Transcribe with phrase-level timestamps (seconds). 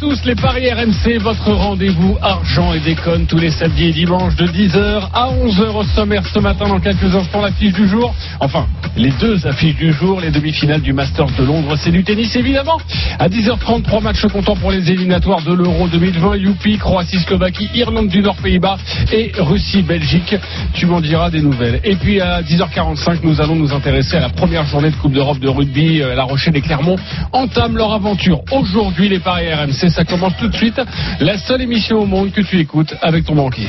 [0.00, 4.46] tous, les Paris RMC, votre rendez-vous argent et déconne tous les samedis et dimanches de
[4.46, 8.14] 10h à 11h au sommaire ce matin dans quelques instants l'affiche du jour.
[8.40, 8.66] Enfin,
[8.96, 12.78] les deux affiches du jour, les demi-finales du Masters de Londres, c'est du tennis évidemment.
[13.18, 18.08] À 10h30, trois matchs comptants pour les éliminatoires de l'Euro 2020, Youpi, Croatie, Slovaquie, Irlande
[18.08, 18.78] du Nord, Pays-Bas
[19.12, 20.34] et Russie, Belgique.
[20.72, 21.78] Tu m'en diras des nouvelles.
[21.84, 25.40] Et puis à 10h45, nous allons nous intéresser à la première journée de Coupe d'Europe
[25.40, 26.00] de rugby.
[26.00, 26.96] Euh, La Rochelle et Clermont
[27.32, 28.40] entament leur aventure.
[28.50, 30.80] Aujourd'hui, les Paris RMC, ça commence tout de suite.
[31.20, 33.68] La seule émission au monde que tu écoutes avec ton banquier.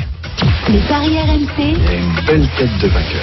[0.69, 3.21] Les paris RMC, une belle tête de vainqueur.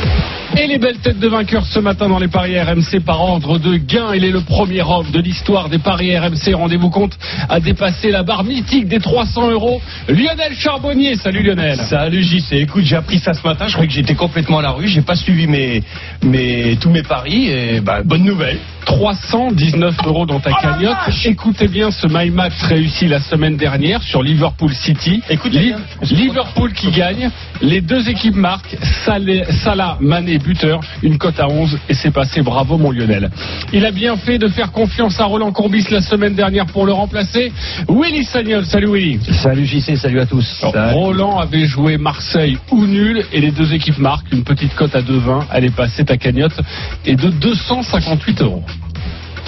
[0.56, 3.76] Et les belles têtes de vainqueurs ce matin dans les paris RMC par ordre de
[3.76, 4.12] gain.
[4.14, 6.54] Il est le premier homme de l'histoire des paris RMC.
[6.54, 7.16] Rendez-vous compte,
[7.48, 9.80] a dépassé la barre mythique des 300 euros.
[10.08, 11.14] Lionel Charbonnier.
[11.16, 11.76] Salut Lionel.
[11.76, 14.70] Salut JC, écoute j'ai appris ça ce matin, je croyais que j'étais complètement à la
[14.70, 15.82] rue, j'ai pas suivi mes,
[16.22, 18.58] mes, tous mes paris et bah, bonne nouvelle.
[18.86, 20.96] 319 euros dans ta cagnotte.
[21.26, 25.22] Écoutez bien ce My Match réussi la semaine dernière sur Liverpool City.
[25.28, 25.78] Écoutez Li- bien.
[26.10, 27.30] Liverpool qui gagne.
[27.62, 28.76] Les deux équipes marquent.
[29.04, 30.80] Salah, Mané, buteur.
[31.02, 32.42] Une cote à 11 et c'est passé.
[32.42, 33.30] Bravo mon Lionel.
[33.72, 36.92] Il a bien fait de faire confiance à Roland Courbis la semaine dernière pour le
[36.92, 37.52] remplacer.
[37.88, 38.64] Willy Sagnol.
[38.66, 39.20] Salut Willy.
[39.32, 40.64] Salut JC, salut à tous.
[40.92, 45.00] Roland avait joué Marseille ou nul et les deux équipes marquent une petite cote à
[45.00, 45.44] 2,20.
[45.52, 46.60] Elle est passée ta cagnotte
[47.06, 48.64] et de 258 euros.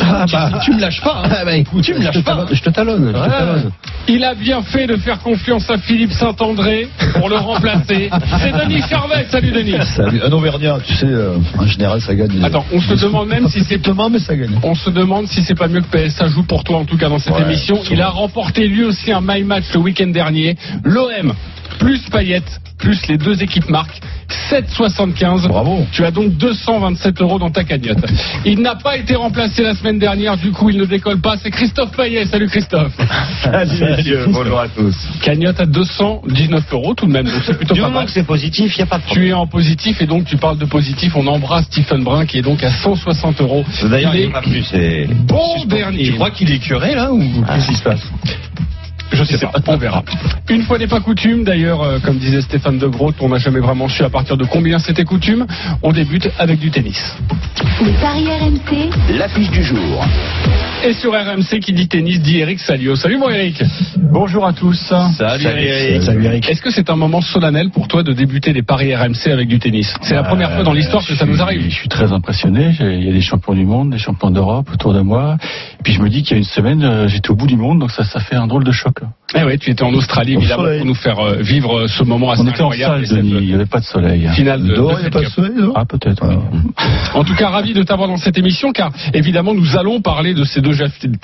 [0.03, 1.29] Ah bah, Tu me lâches pas, hein.
[1.31, 2.47] ah bah, écoute, Tu me lâches pas.
[2.51, 3.07] je te talonne.
[3.09, 3.29] je te Ouais.
[3.29, 3.71] talonne.
[4.09, 8.11] Il a bien fait de faire confiance à Philippe Saint-André pour le remplacer.
[8.41, 9.27] C'est Denis Charvet.
[9.31, 9.75] Salut Denis.
[9.95, 10.21] Salut.
[10.25, 12.43] Un Auvergnat, tu sais, euh, en général, ça gagne.
[12.43, 13.79] Attends, on se demande même si c'est
[14.11, 14.59] mais ça gagne.
[14.63, 17.09] on se demande si c'est pas mieux que PSA joue pour toi en tout cas
[17.09, 17.79] dans cette Ouais, émission.
[17.91, 20.57] Il a remporté lui aussi un my match le week-end dernier.
[20.85, 21.35] L'OM
[21.81, 22.43] plus Payet
[22.79, 24.01] plus les deux équipes marquent
[24.51, 25.49] 7,75.
[25.49, 25.87] Bravo.
[25.93, 27.99] Tu as donc 227 euros dans ta cagnotte.
[28.47, 31.37] Il n'a pas été remplacé la semaine dernière, du coup il ne décolle pas.
[31.37, 32.25] C'est Christophe Payet.
[32.27, 32.93] Salut Christophe.
[33.43, 34.97] Salut messieurs, bonjour à tous.
[35.23, 38.07] Cagnotte à 219 euros tout de même, donc c'est plutôt Du pas moment mal.
[38.07, 39.29] que c'est positif, il n'y a pas de Tu problème.
[39.29, 41.15] es en positif et donc tu parles de positif.
[41.17, 43.65] On embrasse Stephen Brun qui est donc à 160 euros.
[43.91, 44.73] D'ailleurs, il il est n'y a pas plus.
[45.27, 46.05] bon dernier.
[46.05, 48.01] Tu crois qu'il est curé là ou qu'est-ce qui se passe?
[49.13, 50.03] Je sais pas, on verra.
[50.49, 53.61] Une fois n'est pas coutume, d'ailleurs, euh, comme disait Stéphane De Groot, on n'a jamais
[53.61, 55.47] vraiment su à partir de combien c'était coutume.
[55.83, 57.01] On débute avec du tennis.
[57.85, 60.05] les paris RMC, L'affiche du jour.
[60.85, 62.97] Et sur RMC qui dit tennis dit Eric Salio.
[62.97, 63.63] Salut mon Eric.
[63.97, 64.79] Bonjour à tous.
[65.19, 66.03] Salut, Eric.
[66.03, 66.49] Salut Eric.
[66.49, 69.59] Est-ce que c'est un moment solennel pour toi de débuter les paris RMC avec du
[69.59, 69.93] tennis?
[70.03, 71.71] C'est la première fois dans l'histoire que ça nous Je arrive.
[71.71, 72.75] suis très impressionné.
[72.81, 75.37] Il y a des champions du monde, des champions d'Europe autour de moi.
[75.81, 77.57] Et puis je me dis qu'il y a une semaine, euh, j'étais au bout du
[77.57, 78.97] monde, donc ça, ça fait un drôle de choc.
[79.35, 80.79] Eh ouais, tu étais en Australie Au évidemment soleil.
[80.81, 83.37] pour nous faire euh, vivre euh, ce moment assez On était en salle, Denis.
[83.41, 84.29] Il n'y avait pas de soleil.
[84.35, 86.23] Finale de, Dehors, il n'y a pas de soleil, non Ah, peut-être.
[86.29, 86.37] oui.
[87.15, 90.45] En tout cas, ravi de t'avoir dans cette émission, car évidemment, nous allons parler de
[90.45, 90.75] ces deux,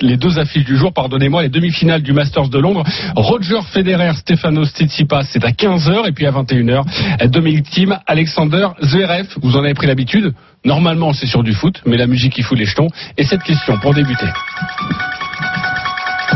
[0.01, 2.83] les deux affiches du jour, pardonnez-moi, les demi-finales du Masters de Londres.
[3.15, 9.27] Roger Federer, Stefanos Tsitsipas, c'est à 15h, et puis à 21h, Dominic Thiem, Alexander Zverev.
[9.43, 10.33] Vous en avez pris l'habitude?
[10.67, 12.89] Normalement, c'est sur du foot, mais la musique, il fout les jetons.
[13.17, 14.27] Et cette question, pour débuter.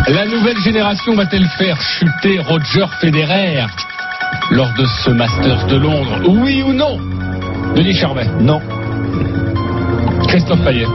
[0.07, 3.65] La nouvelle génération va-t-elle faire chuter Roger Federer
[4.51, 6.21] lors de ce Masters de Londres?
[6.29, 6.97] Oui ou non?
[7.75, 8.61] Denis Charvet Non.
[10.29, 10.87] Christophe Payet.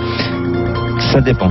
[1.13, 1.51] Ça dépend.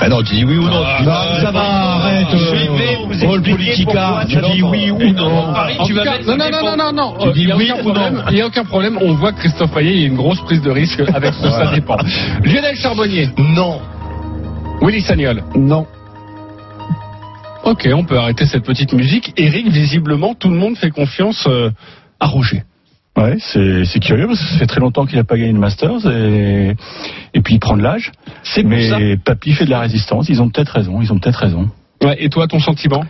[0.00, 0.82] Ah non, tu dis oui ou non.
[0.86, 2.26] Ah, Tu- bah, ça va, arrête.
[2.30, 4.24] je vais vous Rôle expliquer politica.
[4.28, 5.52] Tu dis oui ou non.
[5.52, 7.92] Paris, tu vas mettre non, non, non, non, non, non, Tu euh, dis oui ou
[7.92, 8.12] non.
[8.28, 8.98] Il n'y a aucun problème.
[9.00, 11.50] On voit que Christophe Payet, il y a une grosse prise de risque avec ce
[11.50, 11.96] ça dépend.
[12.44, 13.80] Lionel Charbonnier, Non.
[14.82, 15.42] Willy Sagnol.
[15.56, 15.86] Non.
[17.64, 19.32] Ok, on peut arrêter cette petite musique.
[19.36, 21.70] Eric, visiblement, tout le monde fait confiance euh,
[22.20, 22.62] à Roger.
[23.18, 25.58] Ouais, c'est c'est curieux parce que ça fait très longtemps qu'il n'a pas gagné le
[25.58, 26.76] Masters et,
[27.34, 28.12] et puis il prend de l'âge.
[28.44, 28.96] C'est Mais ça.
[29.24, 30.28] Papy fait de la résistance.
[30.28, 31.00] Ils ont peut-être raison.
[31.02, 31.68] Ils ont peut-être raison.
[32.02, 33.04] Ouais, et toi, ton sentiment?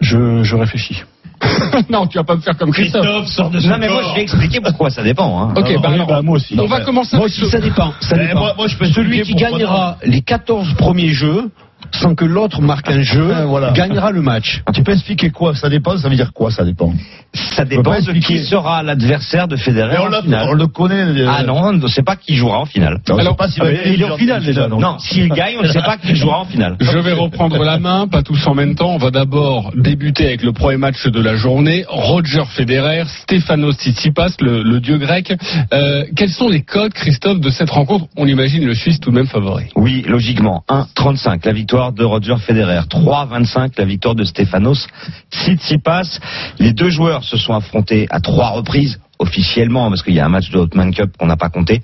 [0.00, 1.02] Je, je réfléchis.
[1.90, 3.26] Non, tu vas pas me faire comme Christophe.
[3.26, 5.40] sort de Non, mais moi, je vais expliquer pourquoi ça dépend.
[5.50, 5.54] Hein.
[5.56, 6.56] Ok, Alors, bah oui, bah, moi aussi.
[6.58, 7.92] on va commencer Moi aussi, ce- ça dépend.
[8.00, 8.40] Ça Eh, dépend.
[8.40, 11.50] moi- moi, je peux Celui qui gagnera les 14 premiers jeux
[11.92, 13.70] sans que l'autre marque un jeu Ah, voilà.
[13.72, 14.62] gagnera le match.
[14.74, 15.54] Tu peux expliquer quoi?
[15.54, 16.92] Ça dépend, ça veut dire quoi Ça dépend?
[17.34, 20.46] Ça dépend de qui sera l'adversaire de Federer Mais on, en finale.
[20.50, 21.02] on le connaît.
[21.02, 23.00] euh, Ah non, on ne sait pas qui jouera en finale.
[23.10, 24.80] On Alors, pas s'il ah, va mais gagner il est en le finale, déjà, donc.
[24.80, 26.76] Non, s'il gagne, on ne sait pas qui jouera en finale.
[26.80, 28.90] Je vais reprendre la main, pas tous en même temps.
[28.94, 31.84] On va d'abord débuter avec le premier match de la journée.
[31.88, 35.32] Roger Federer, Stefanos Tsitsipas, le, le dieu grec.
[35.72, 38.06] Euh, quels sont les codes, Christophe, de cette rencontre?
[38.16, 39.64] On imagine le Suisse tout de même favori.
[39.76, 40.64] Oui, logiquement.
[40.68, 42.80] 1,35 la victoire de Roger Federer.
[42.88, 44.86] 3,25 la victoire de Stefanos
[45.30, 46.18] Tsitsipas.
[46.58, 50.28] Les deux joueurs se sont affrontés à trois reprises officiellement, parce qu'il y a un
[50.28, 51.82] match de Hotman Cup qu'on n'a pas compté.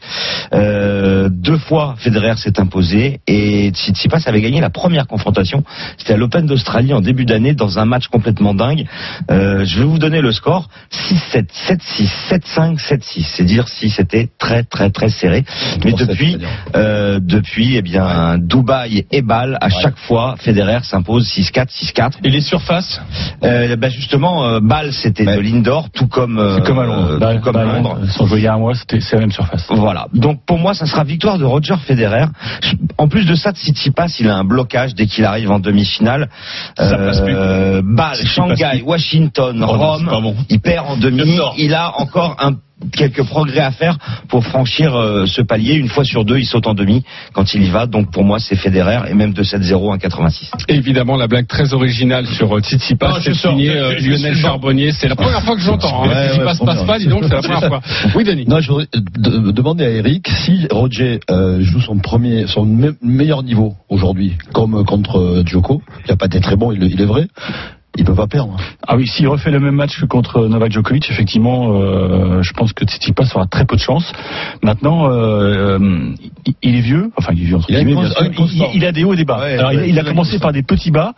[0.53, 5.65] Euh, deux fois, Federer s'est imposé et Tsitsipas avait gagné la première confrontation.
[5.99, 8.87] C'était à l'Open d'Australie en début d'année dans un match complètement dingue.
[9.31, 13.25] Euh, je vais vous donner le score 6-7, 7-6, 7-5, 7-6.
[13.35, 15.45] C'est dire si c'était très très très serré.
[15.85, 16.39] Mais depuis,
[16.77, 22.13] euh, depuis, eh bien, Dubaï et Bâle, à chaque fois, Federer s'impose 6-4, 6-4.
[22.25, 23.01] Et les surfaces?
[23.43, 25.37] Euh, bah justement, euh, Bâle c'était Ouais.
[25.37, 27.19] de l'indoor, tout comme euh, comme à Londres.
[27.27, 27.99] Bah, tout comme bah, Londres.
[28.11, 29.67] Sont joués il y a un mois, c'était c'est la même surface.
[29.71, 30.07] Voilà.
[30.13, 32.27] Donc pour moi, ça sera victoire de Roger Federer.
[32.99, 36.29] En plus de ça, Tsitsipas, il a un blocage dès qu'il arrive en demi-finale.
[36.77, 37.35] Ça passe plus.
[37.35, 40.09] Euh, Bâle, Tsitsipas, Shanghai, Washington, Oh Rome.
[40.23, 40.37] bon.
[40.49, 41.39] Il perd en demi.
[41.59, 42.53] Il a encore un
[42.93, 43.99] quelques progrès à faire
[44.29, 45.75] pour franchir euh, ce palier.
[45.75, 47.03] Une fois sur deux, il saute en demi
[47.33, 47.87] quand il y va.
[47.87, 50.51] Donc pour moi, c'est Federer et même de 7-0 1,86.
[50.69, 54.35] Évidemment, la blague très originale sur euh, Tsitsipas, c'est signé euh, Lionel.
[54.37, 54.93] Charbonnier.
[54.93, 56.05] C'est la première fois que j'entends.
[56.05, 56.09] Hein.
[56.09, 57.81] Ouais, ouais, Tsitsipas passe pas, dis donc, c'est la première fois.
[58.15, 58.45] Oui, Denis.
[58.47, 62.97] Non, je voudrais de- demander à Eric si Roger euh, joue son premier, son me-
[63.03, 65.83] meilleur niveau aujourd'hui, comme contre Djoko.
[66.07, 67.27] Il n'a pas été très bon, il, il est vrai.
[67.97, 68.57] Il peut pas perdre.
[68.89, 72.73] Ah oui, s'il refait le même match que contre Novak Djokovic, effectivement, euh, je pense
[72.73, 74.13] que Tsitsipas aura très peu de chance.
[74.63, 76.15] Maintenant, euh, euh,
[76.45, 78.03] il- il est vieux, enfin il est vieux entre Il a guillemets,
[78.35, 78.51] constance.
[78.53, 79.39] il, il a des hauts et des bas.
[79.39, 81.13] Ouais, Alors, il, a- ouais, il a il a commencé par des petits bas.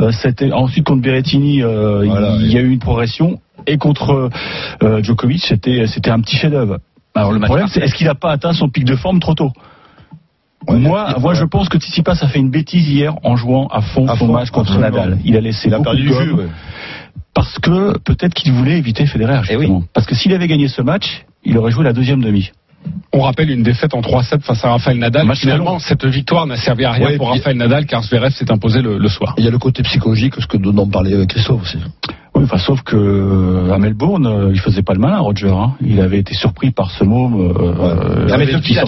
[0.00, 0.10] Euh,
[0.54, 4.30] ensuite contre Berrettini, euh, Voilà, il, y a eu une progression, et contre
[4.82, 6.78] euh, Djokovic, c'était c'était un petit chef-d'œuvre.
[7.14, 9.52] Alors le problème, c'est est-ce qu'il n'a pas atteint son pic de forme trop tôt?
[10.68, 14.06] Ouais, moi, je pense que Tsitsipas a fait une bêtise hier en jouant à fond
[14.06, 14.78] À son fond, match contre.
[14.78, 15.18] Nadal.
[15.24, 16.46] Il a laissé Il a perdu du ouais.
[17.34, 19.62] parce que peut-être qu'il voulait éviter Federer Eh oui.
[19.62, 19.82] justement.
[19.92, 22.50] Parce que s'il avait gagné ce match, il aurait joué la deuxième demi.
[23.12, 25.26] On rappelle une défaite en 3-7 face à Rafael Nadal.
[25.36, 28.82] Finalement, cette victoire n'a servi à rien Ouais, pour Rafael Nadal car Zverev s'est imposé
[28.82, 29.34] le, le soir.
[29.38, 31.78] Il y a le côté psychologique, ce que dont on parlait avec Christophe aussi.
[32.36, 35.50] Oui, enfin, sauf que euh, à Melbourne, euh, il faisait pas le malin, Roger.
[35.50, 35.74] hein.
[35.80, 37.34] Il avait été surpris par ce môme.
[37.40, 38.82] euh, euh, Ah, mais qui depuis, il a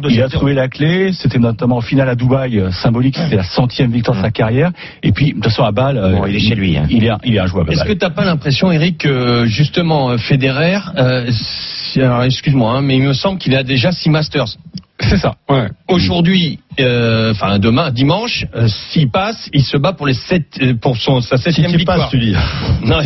[0.00, 3.42] de Il trouvé la clé, c'était notamment en finale à Dubaï, euh, symbolique, c'était la
[3.42, 4.70] centième victoire de sa carrière.
[5.02, 6.86] Et puis, de toute façon, à Bâle, Bon, il est chez lui, hein.
[6.90, 7.70] Il est, il est injouable.
[7.70, 12.82] à Est-ce que t'as pas l'impression, Eric, que justement Federer, euh, si- alors excuse-moi, hein,
[12.82, 14.56] mais il me semble qu'il a déjà six Masters.
[15.00, 15.36] C'est ça.
[15.48, 15.68] Ouais.
[15.88, 20.74] Aujourd'hui, euh, enfin demain, dimanche, euh, s'il passe, il se bat pour les sept, euh,
[20.74, 21.98] pour son sa septième Si victoire.
[21.98, 22.34] passes, tu dis.
[22.84, 22.98] Non.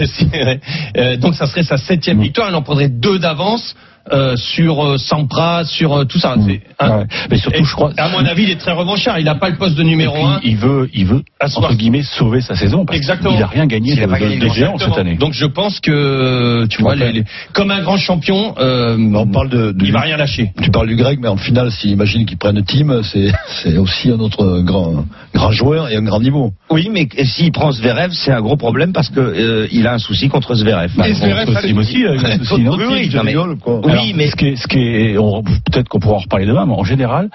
[0.96, 2.48] Euh, donc ça serait sa septième victoire.
[2.48, 3.76] Il en prendrait deux d'avance
[4.12, 6.34] euh, sur euh, Sampras, sur euh, tout ça.
[6.46, 6.98] C'est- hein.
[6.98, 7.06] Ouais.
[7.30, 7.92] Mais surtout, Et je crois.
[7.96, 9.18] À mon avis, il est très revanchard.
[9.18, 10.40] Il n'a pas le poste de numéro puis, un.
[10.42, 13.30] il veut, il veut entre guillemets sauver sa saison parce Exactement.
[13.30, 15.14] qu'il n'a rien gagné Il a de, pas de- gagné de grand- géant cette année.
[15.16, 19.48] Donc je pense que tu vois, les- les- comme un grand champion, euh, On parle
[19.50, 20.52] de, de- il va rien lâcher.
[20.62, 23.32] Tu parles du grec, mais en finale, s'il imagine qu'il prenne team, c'est
[23.62, 26.52] c'est aussi un autre grand, grand joueur et un grand niveau.
[26.70, 29.98] Oui, mais s'il prend Zverev, c'est un gros problème parce que euh, il a un
[29.98, 30.90] souci contre Zverev.
[31.04, 31.48] Et Zverev,
[31.78, 35.18] aussi, il a un souci, Oui, oui, mais- Alors, ce qui est, ce qui est-
[35.18, 37.28] on- peut-être qu'on pourra en reparler demain, mais en général,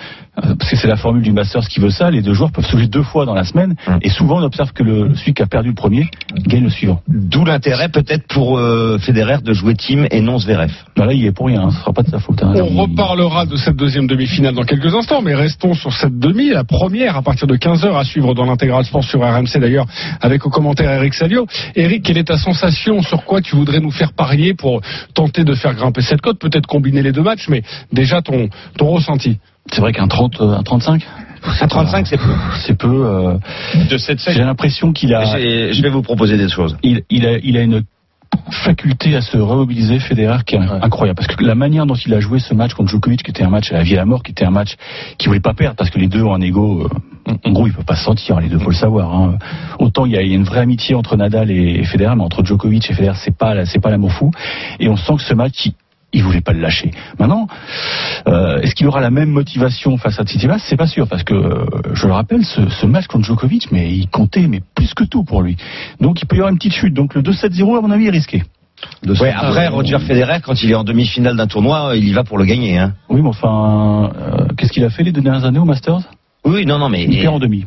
[0.44, 2.65] euh, parce que c'est la formule du Masters qui veut ça, les deux joueurs peuvent
[2.65, 4.00] se jouer deux fois dans la semaine, Hum.
[4.01, 6.09] et souvent on observe que le, celui qui a perdu le premier
[6.48, 7.01] gagne le suivant.
[7.07, 10.71] d'où l'intérêt peut-être pour euh, Federer de jouer team et non Zverev.
[10.95, 12.42] Ben là, il est pour rien, hein, ce sera pas de sa faute.
[12.44, 12.54] hein.
[12.56, 16.50] On Il- reparlera de cette deuxième demi-finale dans quelques instants, mais restons sur cette demi,
[16.50, 19.86] la première à partir de 15h à suivre dans l'intégral sport sur RMC d'ailleurs,
[20.21, 21.45] avec au commentaire Eric Salio.
[21.75, 23.01] Eric, quelle est ta sensation?
[23.01, 24.81] Sur quoi tu voudrais nous faire parier pour
[25.13, 26.39] tenter de faire grimper cette cote?
[26.50, 29.40] Peut-être combiner les deux matchs, mais déjà ton, ton ressenti.
[29.72, 31.04] C'est vrai qu'un 30, euh, un 35
[31.62, 32.34] À 35, c'est peu.
[32.66, 33.06] C'est peu.
[33.06, 33.38] euh,
[33.90, 35.24] De cette J'ai l'impression qu'il a,
[35.74, 36.77] Je vais vous proposer des choses.
[36.84, 37.84] il, il a, il a une
[38.51, 41.16] faculté à se remobiliser, Federer, qui est incroyable.
[41.18, 43.50] Parce que la manière dont il a joué ce match contre Djokovic, qui était un
[43.50, 44.75] match à la vie et à la mort, qui était un match
[45.18, 46.84] qu'il voulait pas perdre, parce que les deux ont un ego,
[47.27, 49.13] euh, en gros, ils peuvent pas se sentir, les deux, faut le savoir.
[49.13, 49.38] hein.
[49.80, 52.24] Autant il y, a, il y a une vraie amitié entre Nadal et, Federer, mais
[52.24, 54.32] entre Djokovic et Federer, c'est pas, c'est pas l'amour fou.
[54.80, 55.70] Et on sent que ce match,
[56.14, 56.92] il, voulait pas le lâcher.
[57.20, 57.48] Maintenant,
[58.28, 60.60] euh, est-ce qu'il aura la même motivation face à Tsitsipas?
[60.60, 63.94] C'est pas sûr, parce que euh, je le rappelle, ce, ce match contre Djokovic, mais
[63.94, 65.58] il comptait, mais plus que tout pour lui.
[66.00, 66.94] Donc il peut y avoir une petite chute.
[66.94, 68.44] Donc le 2-7-0, à mon avis, est risqué.
[69.06, 72.38] Ouais, après, Roger Federer, quand il est en demi-finale d'un tournoi, il y va pour
[72.38, 72.78] le gagner.
[72.78, 72.94] Hein.
[73.10, 76.02] Oui, mais enfin, euh, qu'est-ce qu'il a fait les deux dernières années au Masters?
[76.46, 77.66] Oui, non, non, mais Il perd en demi.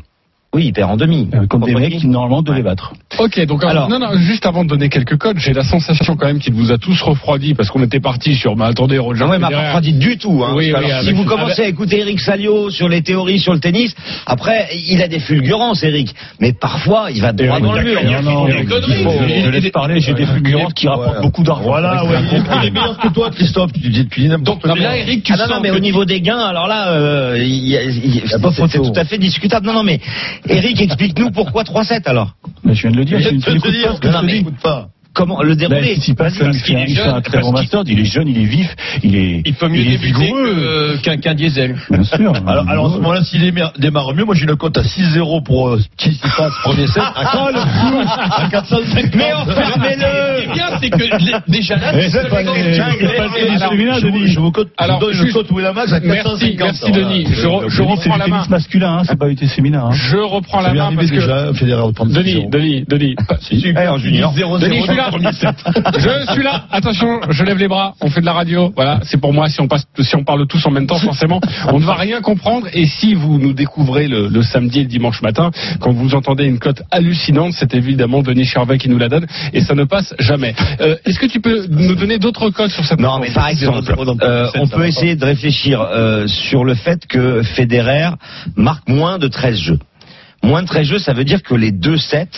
[0.53, 1.29] Oui, il perd en demi.
[1.33, 2.93] Euh, contre des mecs qui normalement devaient battre.
[3.21, 6.27] Ok, donc Alors- non, non, juste avant de donner quelques codes, j'ai la sensation quand
[6.27, 9.31] même qu'il vous a tous refroidi parce qu'on était parti sur, bah attendez, Roger Non,
[9.31, 10.43] ouais, m'a pas refroidi du tout.
[10.45, 13.39] Hein, Oui, oui, alors, si avec- vous commencez à écouter Eric Salio sur les théories
[13.39, 13.95] sur le tennis,
[14.27, 16.15] après, il a des fulgurances, Eric.
[16.41, 18.01] Mais parfois, il va droit Eric, dans le mur.
[18.05, 21.63] Non, non, je laisse parler, j'ai des fulgurantes qui rapportent beaucoup d'argent.
[21.63, 22.19] Voilà, ouais,
[22.63, 23.73] il est meilleur que toi, Christophe.
[23.73, 24.83] Tu dis, tu dis n'importe Donc quoi.
[24.83, 28.79] là, Eric, tu Ah non, sens non, mais au niveau des gains, alors là, c'est
[28.83, 29.67] tout à fait discutable.
[29.67, 30.01] Non, non, mais
[30.49, 32.35] Eric, explique-nous pourquoi 3-7 alors.
[32.65, 34.89] Mais je viens de le dire, peux tu te n'écoutes dire pas
[35.21, 35.95] comment le dérouler.
[35.95, 38.45] Tsitsipas, Vas-y, parce il est jeune, un très bon master, il est jeune, il est
[38.45, 40.97] vif, il est, Il peut mieux il est débuter vigoureux.
[40.97, 41.77] que- qu'un qu'un diesel.
[41.91, 42.33] Bien sûr.
[42.47, 43.41] Alors, alors à ce moment-là, s'il
[43.79, 47.03] démarre, mieux, moi j'ai une cote à 6-0 pour euh, qui s'y passe premier set
[47.15, 49.15] à, à 450.
[49.15, 53.93] Mais enfin, Ce qui est bien, c'est que déjà là, c'est pas c'est Alors, féminin,
[54.01, 54.29] je vous- Denis.
[54.29, 54.69] je vous cote-
[55.51, 56.11] Winamax à 450.
[56.41, 56.93] Merci, merci.
[56.93, 57.27] Denis.
[57.31, 58.43] Je, c'est reprends du la main.
[58.49, 59.91] masculin, hein, c'est pas du tennis féminin.
[59.93, 60.91] Je reprends la main
[62.09, 62.51] Denis, 6-0.
[62.51, 63.15] Denis, Denis,
[63.89, 64.33] en junior.
[64.35, 64.59] 0
[65.19, 65.55] Je suis là.
[66.27, 66.65] Je suis là.
[66.71, 67.95] Attention, je lève les bras.
[68.01, 68.73] On fait de la radio.
[68.75, 69.49] Voilà, c'est pour moi.
[69.49, 72.21] Si on passe, si on parle tous en même temps, forcément, on ne va rien
[72.21, 72.67] comprendre.
[72.73, 75.51] Et si vous nous découvrez le, le samedi et le dimanche matin,
[75.81, 79.27] quand vous entendez une cote hallucinante, c'est évidemment Denis Charvet qui nous la donne.
[79.53, 80.55] Et ça ne passe jamais.
[80.81, 83.95] Euh, Est-ce que tu peux nous donner d'autres cotes sur cette Non, mais par exemple,
[84.23, 88.11] euh, on peut essayer de réfléchir euh, sur le fait que Federer
[88.57, 89.79] marque moins de 13 jeux.
[90.43, 92.29] Moins de 13 jeux, ça veut dire que les deux sets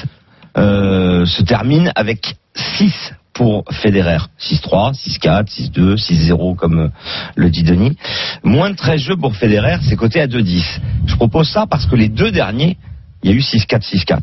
[0.59, 4.19] euh, se terminent avec 6 pour Federer.
[4.41, 6.89] 6-3, 6-4, 6-2, 6-0 comme euh,
[7.35, 7.97] le dit Denis.
[8.43, 10.63] Moins de 13 jeux pour Federer, c'est coté à 2-10.
[11.07, 12.77] Je propose ça parce que les deux derniers,
[13.23, 14.21] il y a eu 6-4, 6-4.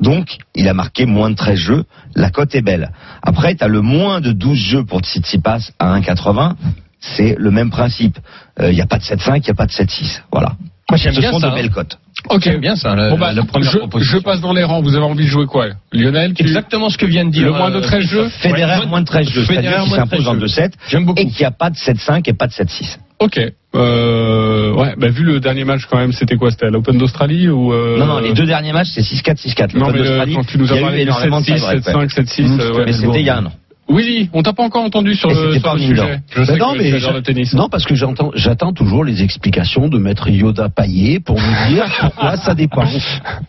[0.00, 1.84] Donc, il a marqué moins de 13 jeux.
[2.14, 2.90] La cote est belle.
[3.22, 6.54] Après, tu as le moins de 12 jeux pour Tsitsipas à 1,80.
[7.00, 8.18] C'est le même principe.
[8.60, 10.22] Euh, Il n'y a pas de 7-5, il n'y a pas de 7-6.
[10.30, 10.56] Voilà.
[10.90, 11.50] Moi, j'aime bien sont ça.
[11.50, 11.98] de belles cotes.
[12.30, 12.58] Ok.
[12.60, 14.18] Bien ça, Bon bah, la première je, proposition.
[14.18, 14.82] je passe dans les rangs.
[14.82, 17.44] Vous avez envie de jouer quoi, Lionel tu- Exactement ce que vient de dire.
[17.46, 19.42] Le moins de euh, 13 jeux Federer, Ouais, moins de 13 jeux.
[19.44, 20.46] Federer, 13 s'impose en jeux.
[20.46, 20.72] 2-7.
[20.88, 21.20] J'aime beaucoup.
[21.20, 22.98] Et qu'il n'y a pas de 7-5 et pas de 7-6.
[23.18, 23.40] Ok.
[23.74, 27.48] Euh, ouais, bah, vu le dernier match quand même, c'était quoi C'était à l'Open d'Australie
[27.48, 29.74] ou euh, Non, non, les deux derniers matchs, c'est 6-4, 6-4.
[29.76, 31.86] Non, L'Open mais euh, d'Australie, quand tu nous as parlé du énormément de 7-6, tie-break,
[31.86, 32.06] ouais.
[32.06, 32.82] 7-5, 7-6, euh, ouais.
[32.86, 33.52] Mais c'était il y a un an.
[33.88, 36.06] Willy, on t'a pas encore entendu sur Et le, sur pas le en indoor.
[36.06, 36.20] sujet.
[36.34, 37.54] Je sais Ben non, que mais le tennis.
[37.54, 41.84] non, parce que j'entends, j'attends toujours les explications de maître Yoda Paillet pour me dire
[42.00, 42.84] pourquoi ça dépend.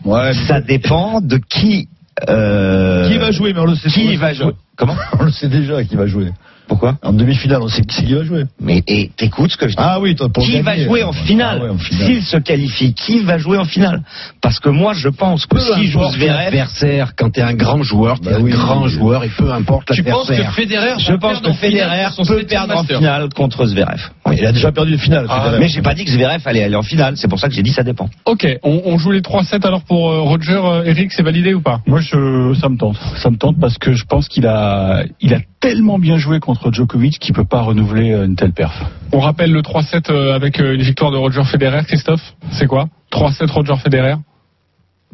[0.06, 1.88] Ouais, Ça dépend de qui.
[2.29, 4.96] euh, Qui va jouer, mais on le sait Qui va jouer Comment?
[5.20, 6.29] On le sait déjà qui va jouer.
[6.68, 8.44] Pourquoi En demi-finale, on sait qui va jouer.
[8.60, 9.82] Mais et t'écoutes ce que je dis.
[9.82, 10.64] Ah oui, toi, pour qui gagner.
[10.64, 12.06] va jouer en finale Ah ouais, en finale.
[12.08, 14.02] S'il se qualifie, qui va jouer en finale
[14.42, 17.54] Parce que moi, je pense que Peu si joue importe Zverev, l'adversaire, quand t'es un
[17.54, 18.90] grand joueur, t'es Bah un oui, grand oui.
[18.90, 20.54] joueur et peu importe Tu penses que l'adversaire.
[20.56, 24.02] Federer je pense que Federer peut perdre en master finale contre Zverev.
[24.34, 25.26] Il a déjà perdu de finale.
[25.30, 25.54] Ah.
[25.60, 27.16] Mais j'ai pas dit que Zverev allait aller en finale.
[27.18, 28.10] C'est pour ça que j'ai dit ça dépend.
[28.26, 31.62] Ok, on, on joue les 3-7 alors pour euh, Roger, euh, Eric, c'est validé ou
[31.62, 31.80] pas?
[31.88, 32.98] Moi, je, ça me tente.
[33.16, 36.72] Ça me tente parce que je pense qu'il a, il a tellement bien joué contre
[36.72, 38.74] Djokovic qu'il peut pas renouveler euh, une telle perf.
[39.12, 42.88] On rappelle le 3-7 euh, avec euh, une victoire de Roger Federer, Christophe C'est quoi?
[43.12, 44.16] 3-7 Roger Federer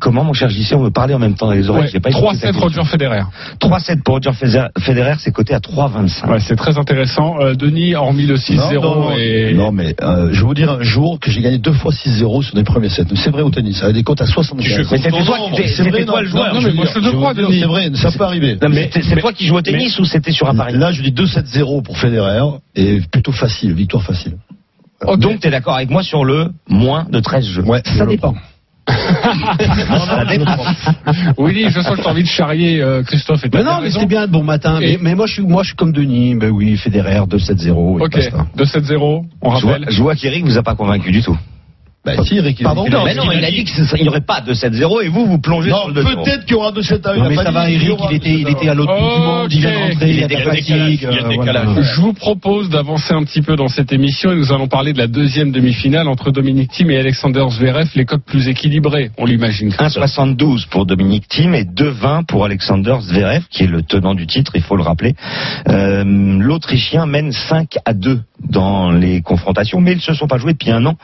[0.04, 2.02] Comment, mon cher JC, on veut parler en même temps dans les oreilles Ouais, J'ai
[2.02, 2.62] pas écouté ta 3-7 question.
[2.62, 3.22] Roger Federer.
[3.62, 6.30] 3-7 pour Roger Federer, c'est coté à 3,25.
[6.30, 7.40] Ouais, c'est très intéressant.
[7.40, 9.54] Euh, Denis, hormis le 6-0 Non, non, et...
[9.54, 12.44] non, mais euh, je vais vous dire un jour que j'ai gagné deux fois 6-0
[12.44, 13.06] sur les premiers sets.
[13.16, 14.78] C'est vrai au tennis, avec des comptes à 75.
[14.92, 16.54] Mais c'était toi c'était toi non, le joueur.
[16.54, 17.62] non, mais moi, je veux crois, Denis.
[17.62, 18.58] C'est vrai, ça peut arriver.
[18.62, 20.78] Non, mais c'est toi qui joues au tennis ou c'était sur un pari?
[20.78, 22.42] Là, je dis 2-7-0 pour Federer
[22.76, 24.34] et plutôt facile, victoire facile.
[25.18, 28.06] Donc, tu es d'accord avec moi sur le moins de 13 jeux Ouais, Ça dépend.
[28.06, 28.36] Ça dépend.
[31.38, 33.80] Willy, je sens que tu as envie de charrier euh, Christophe et t'as Mais non,
[33.82, 34.80] mais c'était bien, bon matin.
[34.82, 36.36] Et- Mais, mais moi, je suis, moi, je suis comme Denis.
[36.36, 38.00] Ben oui, Federer, 2-7-0.
[38.00, 38.46] et Ok, basta.
[38.80, 39.86] 2-7-0, on Je vois, rappelle.
[39.90, 41.38] je vois qu'Eric vous a pas convaincu du tout.
[42.06, 42.60] Bah si, Eric.
[42.60, 45.08] il- Pardon il- mais non, il a dit qu'il n'y aurait pas de 7-0 et
[45.08, 46.24] vous, vous plongez Non, sur le 2-0.
[46.26, 48.68] peut-être qu'il y aura 2-7 à Non, mais ça va, Eric, il était, il était
[48.68, 49.82] à l'autre bout du monde, il vient de Ok.
[49.94, 51.00] rentrer, il y a des fatigues.
[51.00, 51.84] décalage, il y a euh.
[51.84, 54.98] Je vous propose d'avancer un petit peu dans cette émission et nous allons parler de
[54.98, 59.70] la deuxième demi-finale entre Dominique Thiem et Alexander Zverev, les codes plus équilibrés, on l'imagine.
[59.80, 64.52] 1,72 pour Dominique Thiem et 2,20 pour Alexander Zverev, qui est le tenant du titre,
[64.56, 65.16] il faut le rappeler.
[65.70, 68.20] Euh, L'Autrichien mène 5 à 2
[68.50, 70.96] dans les confrontations, mais ils ne se sont pas joués depuis un an.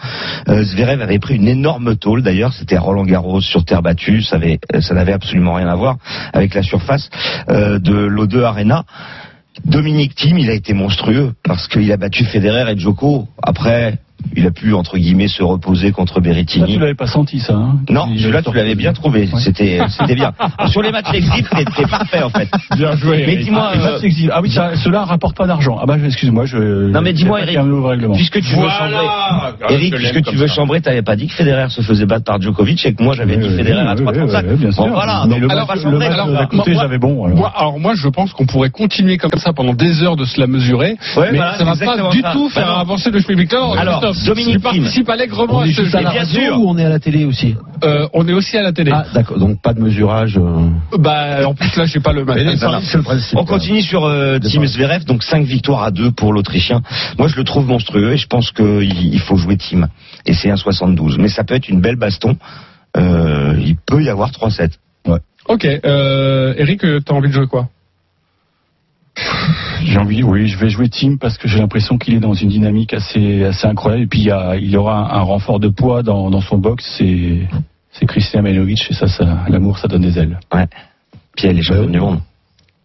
[0.50, 4.38] Euh, Zverev avait pris une énorme tôle, d'ailleurs, c'était Roland Garros sur terre battue, ça
[4.38, 5.98] n'avait absolument rien à voir
[6.34, 7.10] avec la surface
[7.50, 8.84] euh, de l'O2 Arena.
[9.65, 13.27] Dominique Thiem, il a été monstrueux parce qu'il a battu Federer et Djoko.
[13.41, 13.98] Après,
[14.35, 16.73] il a pu entre guillemets se reposer contre Berrettini.
[16.73, 19.21] tu l'avais pas senti, ça hein Non, Il- celui-là, tu l'avais bien trouvé.
[19.21, 19.39] Ouais.
[19.39, 20.31] C'était, c'était bien.
[20.67, 22.49] Sur les matchs exit, c'était parfait, en fait.
[22.75, 23.17] Bien joué.
[23.25, 23.45] Mais Eric.
[23.45, 25.77] dis-moi, Ah, euh, ah oui, ça, cela rapporte pas d'argent.
[25.81, 26.57] Ah bah excuse-moi, je.
[26.91, 27.57] Non, mais dis-moi, Eric,
[28.13, 30.53] puisque tu veux chambrer, Ah, Eric, puisque tu veux ça.
[30.55, 33.38] chambrer, t'avais pas dit que Federer se faisait battre par Djokovic et que moi j'avais
[33.38, 34.43] Oui, dit Federer oui, à oui, 3,35.
[34.43, 34.83] oui, oui, bien sûr.
[34.83, 35.23] Bon, voilà.
[35.27, 35.67] Mais Donc, le Alors,
[36.99, 37.25] bon.
[37.25, 37.79] alors.
[37.79, 40.97] Moi, je pense qu'on pourrait continuer comme ça pendant des heures de se la mesurer,
[41.15, 42.79] Ouais, mais ça va pas du tout faire Bah non.
[42.79, 43.77] avancer le Victor.
[43.77, 46.00] Alors, Christophe, Dominique tu participe allègrement On à est ce jeu.
[46.00, 46.60] bien sûr.
[46.60, 48.92] ou on est à la télé aussi Euh, on est aussi à la télé.
[48.94, 49.38] Ah, d'accord.
[49.39, 50.38] Donc pas de mesurage.
[50.38, 50.70] euh.
[50.98, 52.39] Bah, en plus là, j'ai pas le match.
[52.84, 53.38] C'est le principe.
[53.38, 56.82] On continue sur euh, Team Zverev, donc 5 victoires à 2 pour l'Autrichien.
[57.18, 59.88] Moi, je le trouve monstrueux et je pense qu'il il faut jouer Team.
[60.25, 61.18] Et c'est un 72.
[61.20, 62.38] Mais ça peut être une belle baston.
[62.98, 64.72] Euh, il peut y avoir 3-7.
[65.48, 67.70] Ok, euh, Eric, t'as envie de jouer quoi?
[69.84, 72.50] J'ai envie, oui, je vais jouer Team parce que j'ai l'impression qu'il est dans une
[72.50, 74.04] dynamique assez, assez incroyable.
[74.04, 76.42] Et puis il y, a, il y aura un, un renfort de poids dans, dans
[76.42, 77.48] son box, c'est,
[77.92, 80.39] c'est Christian Mailovic et ça, ça, l'amour, ça donne des ailes.
[80.54, 80.68] Ouais.
[81.36, 82.20] Puis elle est championne du monde.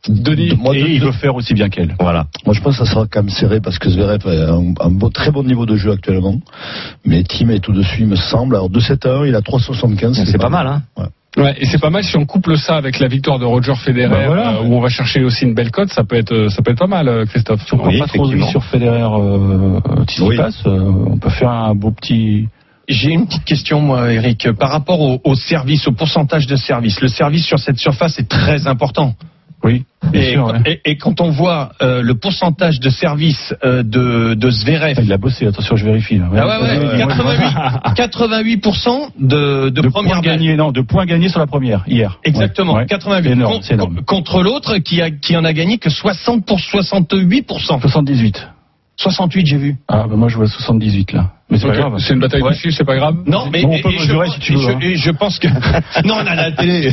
[0.07, 1.95] Denis, Moi, et de- il de- veut faire aussi bien qu'elle.
[1.99, 2.27] Voilà.
[2.45, 4.91] Moi, je pense que ça sera quand même serré parce que Zverev a un, un
[4.91, 6.39] beau- très bon niveau de jeu actuellement.
[7.07, 8.55] Mais Tim est tout dessus, il me semble.
[8.55, 10.27] Alors, 2-7-1, il a 3,75.
[10.27, 10.83] C'est pas mal, hein.
[10.99, 14.09] Ouais, et c'est pas mal si on couple ça avec la victoire de Roger Federer,
[14.09, 14.53] Bah voilà.
[14.55, 16.71] euh, où on va chercher aussi une belle cote, ça peut être, euh, ça peut
[16.73, 17.61] être pas mal, euh, Christophe.
[17.67, 19.81] Si on prend Oui, pas trop sur Federer, euh,
[20.67, 22.49] euh, on peut faire un beau petit.
[22.87, 24.53] J'ai une petite question, moi, Eric.
[24.53, 28.29] Par rapport au, au service, au pourcentage de service, le service sur cette surface est
[28.29, 29.15] très important.
[29.65, 30.47] Oui, Et, sûr.
[30.47, 30.61] ouais.
[30.67, 35.13] et- et quand on voit euh, le pourcentage de service euh, de, de Zverev, Il
[35.13, 36.19] a bossé, attention, je vérifie.
[36.19, 36.27] là.
[36.31, 40.81] ah ouais, ouais, Ouais, je- 88, 88% de, de, de première points gagnés, non, de
[40.83, 42.19] points gagnés sur la première hier.
[42.25, 42.87] Exactement, Ouais, ouais.
[42.87, 43.25] 88.
[43.29, 44.01] C'est énorme, Con- c'est énorme.
[44.05, 47.81] Contre l'autre qui, a, qui en a gagné que 60 pour 68%.
[47.81, 48.49] 78.
[48.97, 49.77] 68, j'ai vu.
[49.89, 51.31] Ah, bah moi je vois 78 là.
[51.51, 51.95] Mais c'est pas grave.
[51.99, 52.51] C'est une bataille Ouais.
[52.53, 53.17] de chiffres, c'est pas grave.
[53.27, 54.79] Non, mais Bon, on peut et je, mesurer pense- si tu et veux, je- hein.
[54.81, 55.49] et je pense que
[56.07, 56.93] non, on a la télé.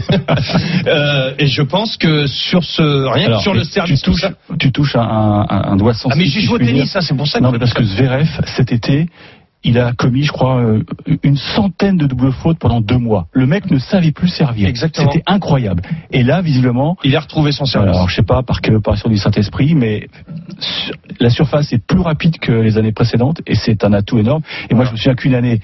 [0.88, 4.28] Euh, et je pense que sur ce rien que sur le tu service, touches, tout
[4.28, 6.14] ça- tu touches un, un, un doigt sensible.
[6.14, 7.40] Ah mais j'ai joué au je tennis, ça c'est pour ça.
[7.40, 8.28] Non, que mais parce que Zverev,
[8.58, 9.08] cet été,
[9.64, 10.84] il a commis, je crois, euh,
[11.24, 13.28] une centaine de doubles fautes pendant deux mois.
[13.32, 14.68] Le mec ne savait plus servir.
[14.68, 15.12] Exactement.
[15.12, 15.84] C'était incroyable.
[16.12, 17.96] Et là, visiblement, il a retrouvé son service.
[17.96, 20.08] alors je sais pas par quelle opération du Saint-Esprit, mais
[21.20, 24.42] la surface est plus rapide que les années précédentes et c'est un atout énorme.
[24.70, 25.62] Et moi, je me souviens qu'une année,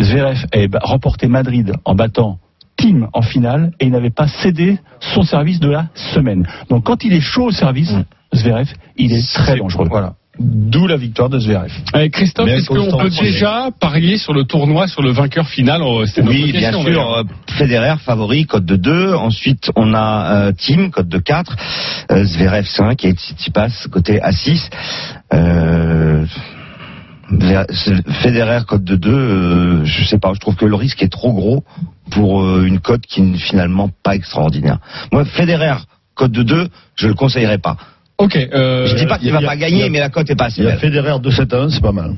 [0.00, 2.38] Zverev a ba- remporté Madrid en battant
[2.76, 6.46] Tim en finale et il n'avait pas cédé son service de la semaine.
[6.70, 7.94] Donc quand il est chaud au service,
[8.34, 9.88] Zverev, il est très dangereux.
[9.90, 10.14] Voilà.
[10.38, 11.70] D'où la victoire de Zverev.
[11.94, 16.04] Euh, Christophe, est-ce qu'on peut déjà parier sur le tournoi, sur le vainqueur final Oh,
[16.24, 17.24] Oui, bien sûr.
[17.58, 19.14] Federer favori, cote de 2.
[19.14, 21.56] Ensuite, on a euh, Team, cote de 4.
[22.10, 24.70] Euh, Zverev 5 et Tsitsipas, côté A6.
[25.34, 26.24] Euh,
[28.22, 29.10] Federer, cote de 2.
[29.10, 31.62] Euh, je sais pas, je trouve que le risque est trop gros
[32.10, 34.78] pour euh, une cote qui n'est finalement pas extraordinaire.
[35.12, 35.76] Moi, Federer,
[36.14, 37.76] cote de 2, je le conseillerais pas.
[38.22, 38.36] Ok.
[38.36, 40.08] euh, Je dis pas qu'il il y a- va pas y a- gagner, mais la
[40.10, 40.76] cote est pas assez Il y a.
[40.76, 42.12] Federer 2-7-1, c'est pas mal.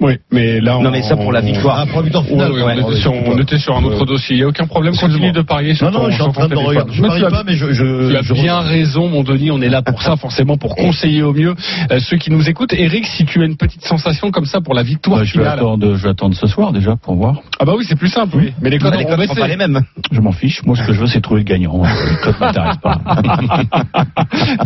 [0.00, 1.78] Oui, mais là, on, Non, mais ça pour la victoire.
[1.80, 2.52] Ah, pour la victoire Ouais, finale.
[2.52, 4.36] ouais, ouais, on, était sur, on était sur un autre dossier.
[4.36, 4.94] Il n'y a aucun problème.
[4.94, 6.92] Continue de parier sur Non, non, ton, je suis en train de regarder.
[6.92, 7.72] Je parie tu as- pas, mais je.
[7.72, 9.50] je Tu as je bien raison, mon Denis.
[9.50, 11.54] On est là pour ça, forcément, pour conseiller au mieux
[11.90, 12.74] euh, ceux qui nous écoutent.
[12.74, 15.44] Eric, si tu as une petite sensation comme ça pour la victoire Bah, je, vais
[15.44, 15.58] finale.
[15.60, 17.36] attendre, je vais attendre ce soir déjà pour voir.
[17.58, 18.36] Ah bah oui, c'est plus simple.
[18.36, 18.52] Oui.
[18.60, 19.80] Mais les codes cotes sont pas les mêmes.
[20.12, 20.62] Je m'en fiche.
[20.66, 21.82] Moi, ce que je veux, c'est trouver le gagnant.
[21.82, 23.00] Les codes m'intéressent pas.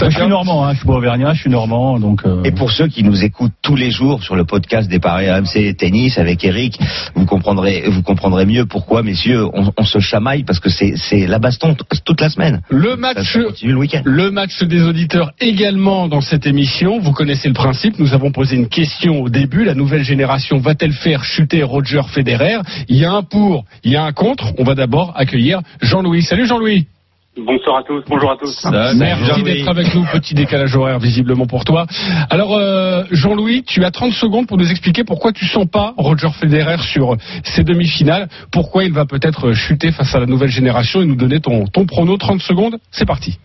[0.03, 0.73] Je suis normand, hein.
[0.73, 2.23] je suis pas auvergnat, je suis normand, donc.
[2.27, 5.20] euh, Et pour ceux qui nous écoutent tous les jours sur le podcast des paris
[5.21, 6.79] RMC tennis avec Eric,
[7.15, 11.39] vous comprendrez, vous comprendrez mieux pourquoi, messieurs, on, on se chamaille parce que c'est, la
[11.39, 12.61] baston toute la semaine.
[12.69, 14.03] Le match ça.
[14.05, 16.99] Le match des auditeurs également dans cette émission.
[16.99, 17.99] Vous connaissez le principe.
[17.99, 19.65] Nous avons posé une question au début.
[19.65, 22.59] La nouvelle génération va-t-elle faire chuter Roger Federer?
[22.89, 24.53] Il y a un pour, il y a un contre.
[24.59, 26.23] On va d'abord accueillir Jean-Louis.
[26.23, 26.87] Salut Jean-Louis.
[27.37, 28.67] Bonsoir à tous, bonjour à tous.
[28.97, 30.05] Merci d'être avec nous.
[30.13, 31.87] Petit décalage horaire visiblement pour toi.
[32.29, 36.31] Alors euh, Jean-Louis, tu as 30 secondes pour nous expliquer pourquoi tu sens pas Roger
[36.41, 38.29] Federer sur ces demi-finales.
[38.51, 41.87] Pourquoi il va peut-être chuter face à la nouvelle génération et nous donner ton, ton
[41.87, 42.17] prono.
[42.17, 43.39] 30 secondes, c'est parti.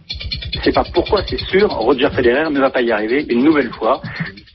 [0.63, 4.01] C'est pas pourquoi c'est sûr, Roger Federer ne va pas y arriver une nouvelle fois.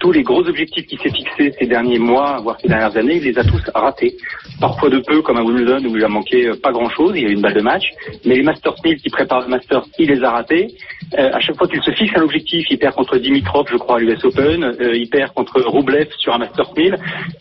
[0.01, 3.23] Tous les gros objectifs qu'il s'est fixés ces derniers mois, voire ces dernières années, il
[3.23, 4.16] les a tous ratés.
[4.61, 7.29] Parfois de peu, comme à Wimbledon où il a manqué pas grand-chose, il y a
[7.29, 7.85] eu une balle de match.
[8.25, 10.75] Mais les Masters 1000 qui préparent le Masters, il les a ratés.
[11.19, 13.97] Euh, à chaque fois qu'il se fixe un objectif, il perd contre Dimitrov, je crois,
[13.97, 14.65] à l'US Open.
[14.65, 16.97] Euh, il perd contre Roublev sur un Masters 1000.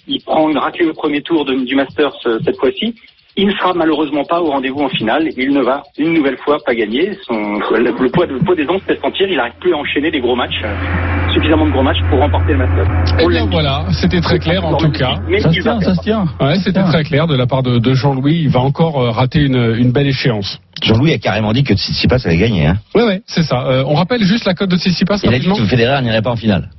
[0.07, 2.95] Il prend une raclée au premier tour du Masters cette fois-ci.
[3.37, 5.29] Il ne sera malheureusement pas au rendez-vous en finale.
[5.37, 7.17] Il ne va une nouvelle fois pas gagner.
[7.25, 9.27] Son, le, le poids, le poids des ondes se fait sentir.
[9.29, 12.53] Il n'arrive plus à enchaîner des gros matchs, euh, suffisamment de gros matchs pour remporter
[12.53, 12.87] le Masters.
[13.19, 15.19] Eh On bien voilà, c'était très clair en tout cas.
[15.27, 16.25] Mais Ça se tient, ça se tient.
[16.41, 18.41] Ouais, c'était très clair de la part de, de Jean-Louis.
[18.41, 20.59] Il va encore euh, rater une, une belle échéance.
[20.81, 22.65] Jean-Louis a carrément dit que Tsitsipas allait gagner.
[22.67, 22.77] Hein.
[22.95, 23.63] Ouais, ouais, c'est ça.
[23.67, 26.31] Euh, on rappelle juste la cote de Tsitsipas Il a dit que Federer n'irait pas
[26.31, 26.69] en finale.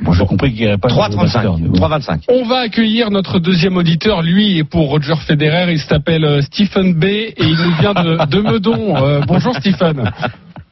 [0.00, 1.16] Bon, j'ai compris qu'il n'y avait pas de 3,35.
[1.16, 1.88] master, mais bon.
[1.88, 2.24] 3,25.
[2.28, 4.22] On va accueillir notre deuxième auditeur.
[4.22, 5.72] Lui est pour Roger Federer.
[5.72, 7.04] Il s'appelle euh, Stephen B.
[7.04, 8.96] et il nous vient de, de Meudon.
[8.96, 10.10] Euh, bonjour Stephen.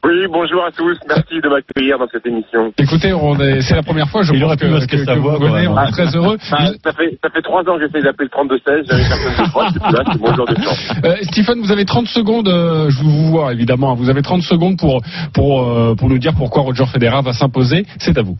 [0.03, 0.97] Oui, bonjour à tous.
[1.07, 2.73] Merci de m'accueillir dans cette émission.
[2.77, 3.13] Écoutez,
[3.61, 4.23] c'est la première fois.
[4.23, 5.67] Je Il pense que, que- que voix, vous venez.
[5.67, 6.37] On est très heureux.
[6.51, 8.85] Ah, ça fait ça fait trois ans que j'essaie d'appeler le 3216.
[8.89, 9.73] J'avais personne de.
[9.73, 10.91] Depuis là, c'est mon jour de chance.
[11.05, 12.47] Euh, Stephen, vous avez 30 secondes.
[12.47, 13.91] euh, je vous vois évidemment.
[13.91, 15.01] hein, Vous avez 30 secondes pour
[15.35, 17.85] pour euh, pour nous dire pourquoi Roger Federer va s'imposer.
[17.99, 18.37] C'est à vous.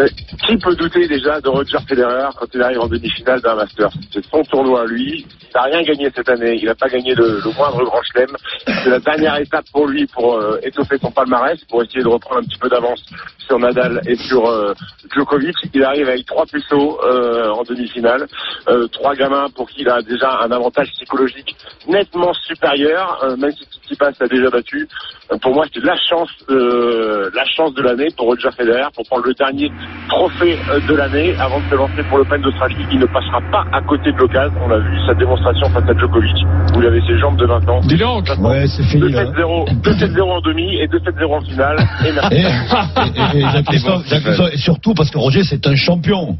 [0.00, 0.06] Euh,
[0.46, 3.88] Qui peut douter déjà de Roger Federer quand il arrive en demi-finale d'un Master?
[4.12, 5.24] C'est son tournoi à lui.
[5.26, 6.58] Il n'a rien gagné cette année.
[6.60, 8.28] Il n'a pas gagné le, le moindre grand chelem.
[8.66, 12.40] c'est la dernière étape pour lui pour euh, étoffer son palmarès, pour essayer de reprendre
[12.40, 13.02] un petit peu d'avance
[13.46, 14.74] sur Nadal et sur euh,
[15.14, 15.56] Djokovic.
[15.72, 18.26] Il arrive avec trois puceaux euh, en demi-finale,
[18.68, 21.54] euh, trois gamins pour qui il a déjà un avantage psychologique
[21.86, 24.88] nettement supérieur, même si Tsitsipas l'a déjà battu.
[25.32, 29.04] Euh, pour moi, c'est la chance, euh, la chance de l'année pour Roger Federer pour
[29.06, 29.70] prendre le dernier
[30.08, 32.76] trophée euh, de l'année avant de se lancer pour l'Open d'Australie.
[32.92, 34.58] Il ne passera pas à côté de l'occasion.
[34.66, 36.36] On a vu sa démonstration face à Djokovic
[36.74, 37.80] où il avait ses jambes de 20 ans.
[37.84, 38.28] Dis donc.
[38.40, 39.24] Ouais, c'est fini là.
[39.24, 41.76] 2-7-0, 2-7-0 en demi et 2-7-0 en finale.
[42.04, 42.08] Et.
[42.08, 46.36] Et, et- et surtout parce que Roger, c'est un champion.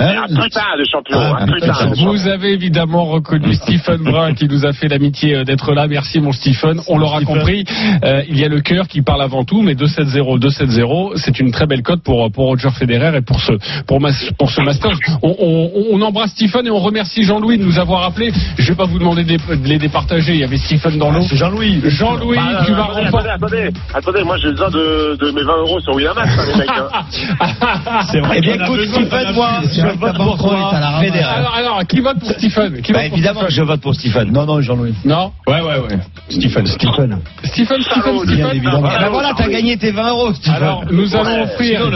[0.00, 2.12] Hein Un putain de champion, Ah, un un putain de champion.
[2.12, 5.88] Vous avez évidemment reconnu Stephen Brun qui nous a fait l'amitié euh, d'être là.
[5.88, 6.80] Merci mon Stephen.
[6.86, 7.64] On l'aura compris.
[8.04, 11.50] Euh, il y a le cœur qui parle avant tout, mais 2-7-0, 2-7-0, c'est une
[11.50, 13.52] très belle cote pour pour Roger Federer et pour ce
[13.88, 14.98] pour, mas- pour ce Masters.
[15.22, 18.30] On, on- on embrasse Stephen et on remercie Jean-Louis de nous avoir appelé.
[18.56, 20.32] Je vais pas vous demander de les- de les départager.
[20.34, 21.22] Il y avait Stephen dans l'eau.
[21.28, 21.80] C'est Jean-Louis.
[21.84, 23.28] Jean-Louis, Bah, tu vas attendez, remporter.
[23.30, 26.58] attendez, attendez, attendez, moi j'ai besoin de, de mes 20 euros sur Winamax, hein, les
[26.58, 26.70] mecs.
[26.70, 28.02] Hein.
[28.12, 29.48] C'est vrai Eh bien, écoute, Stephen, moi.
[29.94, 30.74] Je vote pour toi.
[30.74, 33.80] Alors, alors, qui vote pour Stephen Qui Bah, vote pour évidemment que Stephen je vote
[33.80, 34.32] pour Stephen.
[34.32, 34.94] Non, non, Jean-Louis.
[35.04, 35.98] Non Ouais, ouais, ouais.
[36.28, 37.18] Stephen, Stephen.
[37.44, 38.50] Stephen, Stephen, Stephen.
[38.54, 40.54] Eh ben voilà, t'as gagné tes 20 euros, Stephen.
[40.56, 41.90] Alors, nous allons offrir,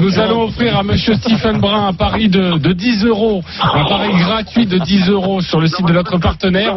[0.00, 4.12] nous allons offrir à Monsieur Stephen Brun un pari de, de 10 euros, un pari
[4.18, 6.76] gratuit de 10 euros sur le site de notre partenaire.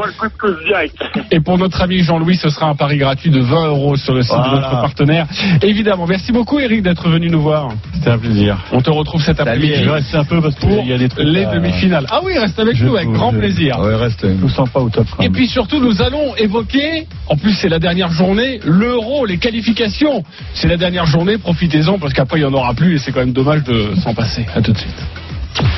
[1.31, 4.21] Et pour notre ami Jean-Louis, ce sera un pari gratuit de 20 euros sur le
[4.21, 5.25] site de notre partenaire.
[5.61, 6.05] Évidemment.
[6.07, 7.69] Merci beaucoup, Eric, d'être venu nous voir.
[7.93, 8.57] C'était un plaisir.
[8.71, 10.97] On te retrouve cet après-midi Je vais rester un peu parce pour qu'il y a
[10.97, 11.25] des trucs.
[11.25, 12.05] les demi-finales.
[12.09, 13.79] Ah oui, reste avec nous avec vous- grand je- plaisir.
[13.79, 14.21] Ouais, reste.
[14.23, 15.07] Je vous sens pas au top.
[15.15, 19.37] quand Et puis surtout, nous allons évoquer, en plus c'est la dernière journée, l'euro, les
[19.37, 20.23] qualifications.
[20.53, 23.19] C'est la dernière journée, profitez-en parce qu'après il n'y en aura plus et c'est quand
[23.21, 24.45] même dommage de s'en passer.
[24.55, 24.95] À tout de suite.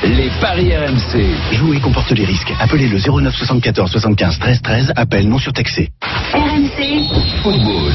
[0.03, 1.25] Les paris RMC.
[1.53, 2.53] Jouer comporte les risques.
[2.59, 4.93] Appelez le 09 74 75 13 13.
[4.95, 5.89] Appel non surtaxé.
[6.33, 7.07] RMC,
[7.43, 7.93] Football.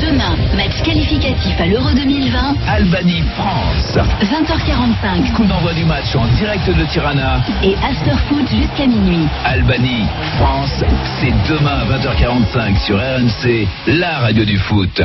[0.00, 3.96] demain, match qualificatif à l'Euro 2020, Albanie, France.
[4.22, 7.40] 20h45 Coup d'envoi du match en direct de Tirana.
[7.62, 9.26] et After Foot jusqu'à minuit.
[9.44, 10.04] Albanie,
[10.38, 10.82] France.
[11.20, 15.00] C'est demain à 20h45 sur RMC, la radio du foot.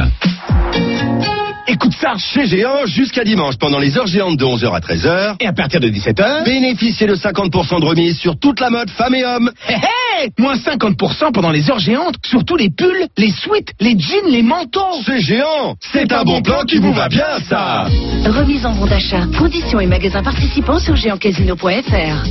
[1.68, 5.36] Écoute ça chez Géant jusqu'à dimanche pendant les heures géantes de 11h à 13h.
[5.40, 9.16] Et à partir de 17h, bénéficiez de 50% de remise sur toute la mode femmes
[9.16, 9.52] et hommes.
[9.70, 13.98] Hé hé Moins 50% pendant les heures géantes sur tous les pulls, les sweats, les
[13.98, 17.86] jeans, les manteaux C'est géant C'est un bon plan qui vous va bien, ça
[18.26, 19.26] Remise en bon d'achat.
[19.38, 22.26] Conditions et magasins participants sur géantcasino.fr.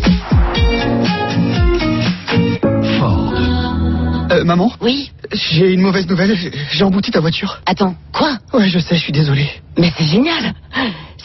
[4.30, 6.36] Euh, maman Oui J'ai une mauvaise nouvelle,
[6.70, 7.60] j'ai embouti ta voiture.
[7.66, 9.48] Attends, quoi Ouais, je sais, je suis désolé.
[9.76, 10.54] Mais c'est génial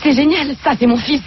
[0.04, 1.22] C'est génial, ça c'est mon fils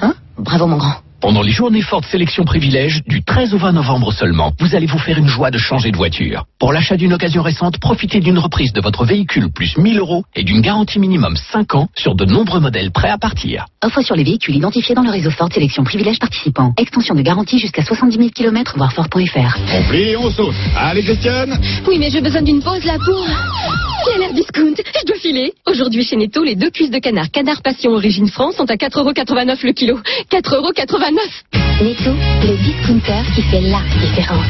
[0.00, 0.94] Hein Bravo mon grand.
[1.20, 4.98] Pendant les journées fortes sélection privilège, du 13 au 20 novembre seulement, vous allez vous
[4.98, 6.44] faire une joie de changer de voiture.
[6.60, 10.44] Pour l'achat d'une occasion récente, profitez d'une reprise de votre véhicule plus 1000 euros et
[10.44, 13.66] d'une garantie minimum 5 ans sur de nombreux modèles prêts à partir.
[13.82, 16.72] Offre sur les véhicules identifiés dans le réseau Ford Sélection Privilège participant.
[16.78, 19.58] Extension de garantie jusqu'à 70 000 km, voire Ford.fr.
[19.74, 20.54] On plie et on saute.
[20.76, 23.26] Allez, Christiane Oui, mais j'ai besoin d'une pause là pour...
[24.04, 27.62] Quel air discount Je dois filer Aujourd'hui chez Netto, les deux cuisses de canard Canard
[27.62, 29.98] Passion Origine France sont à 4,89€ le kilo.
[30.30, 34.44] 4,89€ Netto, le discounter qui fait la différence.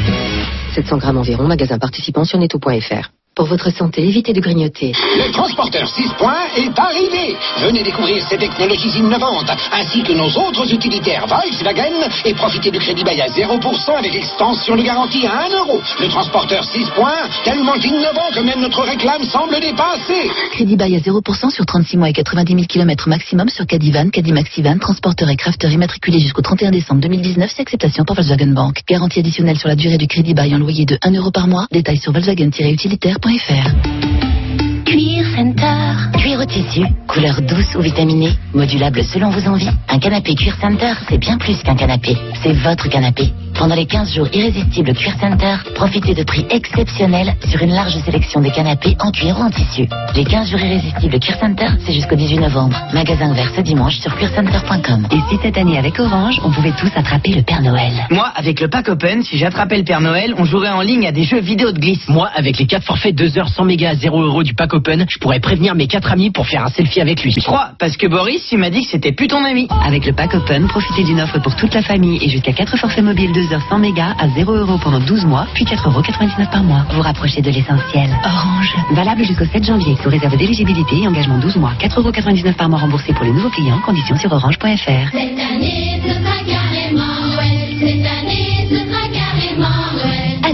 [0.75, 3.11] 700 grammes environ, magasin participant sur netto.fr.
[3.39, 4.91] Pour votre santé, évitez de grignoter.
[4.91, 10.69] Le transporteur 6 points est arrivé Venez découvrir ces technologies innovantes, ainsi que nos autres
[10.73, 15.57] utilitaires Volkswagen, et profitez du crédit bail à 0% avec extension de garantie à 1
[15.57, 15.79] euro.
[16.01, 20.99] Le transporteur 6 points, tellement innovant que même notre réclame semble dépasser Crédit bail à
[20.99, 25.69] 0% sur 36 mois et 90 000 km maximum sur Cadivan, Cadimaxivan, transporteur et crafter
[25.69, 28.81] immatriculé jusqu'au 31 décembre 2019, c'est acceptation par Volkswagen Bank.
[28.85, 31.67] Garantie additionnelle sur la durée du crédit bail en loyer de 1 euro par mois.
[31.71, 32.11] Détails sur
[33.37, 34.68] francesinfo.fr.
[34.85, 35.95] Cuir Center.
[36.17, 39.69] Cuir au tissu, couleur douce ou vitaminée, modulable selon vos envies.
[39.87, 42.17] Un canapé Cuir Center, c'est bien plus qu'un canapé.
[42.41, 43.31] C'est votre canapé.
[43.59, 48.39] Pendant les 15 jours irrésistibles Cuir Center, profitez de prix exceptionnels sur une large sélection
[48.39, 49.85] de canapés en cuir ou en tissu.
[50.15, 52.77] Les 15 jours irrésistibles Cuir Center, c'est jusqu'au 18 novembre.
[52.93, 55.07] Magasin ouvert ce dimanche sur cuircenter.com.
[55.11, 58.61] Et si cette année avec Orange, on pouvait tous attraper le Père Noël Moi, avec
[58.61, 61.41] le pack Open, si j'attrapais le Père Noël, on jouerait en ligne à des jeux
[61.41, 62.07] vidéo de glisse.
[62.07, 64.78] Moi, avec les 4 forfaits 2 heures 100 mégas à 0 euros du pack Open,
[65.09, 67.33] je pourrais prévenir mes 4 amis pour faire un selfie avec lui.
[67.33, 69.67] 3, parce que Boris, il m'a dit que c'était plus ton ami.
[69.85, 73.03] Avec le pack Open, profitez d'une offre pour toute la famille et jusqu'à 4 forfaits
[73.03, 76.01] mobiles 2 heures 100 mégas à 0 euros pendant 12 mois, puis 4,99 euros
[76.51, 76.85] par mois.
[76.93, 78.09] Vous rapprochez de l'essentiel.
[78.23, 78.75] Orange.
[78.91, 81.73] Valable jusqu'au 7 janvier, sous réserve d'éligibilité et engagement 12 mois.
[81.79, 83.79] 4,99 euros par mois remboursés pour les nouveaux clients.
[83.85, 84.65] Conditions sur orange.fr.
[84.65, 86.01] Cette année,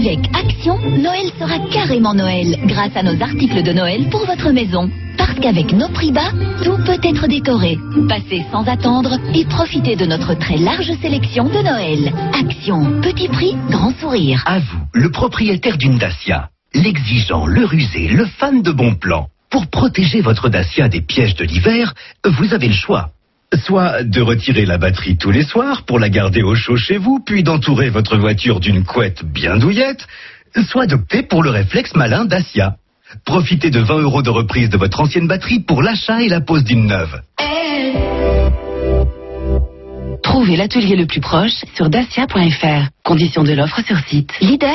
[0.06, 4.88] Avec Action, Noël sera carrément Noël grâce à nos articles de Noël pour votre maison.
[5.18, 6.30] Parce qu'avec nos prix bas,
[6.62, 7.76] tout peut être décoré.
[8.08, 12.12] Passez sans attendre et profitez de notre très large sélection de Noël.
[12.38, 14.44] Action, petit prix, grand sourire.
[14.46, 16.50] À vous, le propriétaire d'une Dacia.
[16.72, 19.26] L'exigeant, le rusé, le fan de bon plan.
[19.50, 23.10] Pour protéger votre Dacia des pièges de l'hiver, vous avez le choix.
[23.54, 27.20] Soit de retirer la batterie tous les soirs pour la garder au chaud chez vous,
[27.24, 30.04] puis d'entourer votre voiture d'une couette bien douillette,
[30.68, 32.74] soit d'opter pour le réflexe malin Dacia.
[33.24, 36.64] Profitez de 20 euros de reprise de votre ancienne batterie pour l'achat et la pose
[36.64, 37.20] d'une neuve.
[40.24, 42.88] Trouvez l'atelier le plus proche sur dacia.fr.
[43.04, 44.32] Conditions de l'offre sur site.
[44.40, 44.66] Lidl,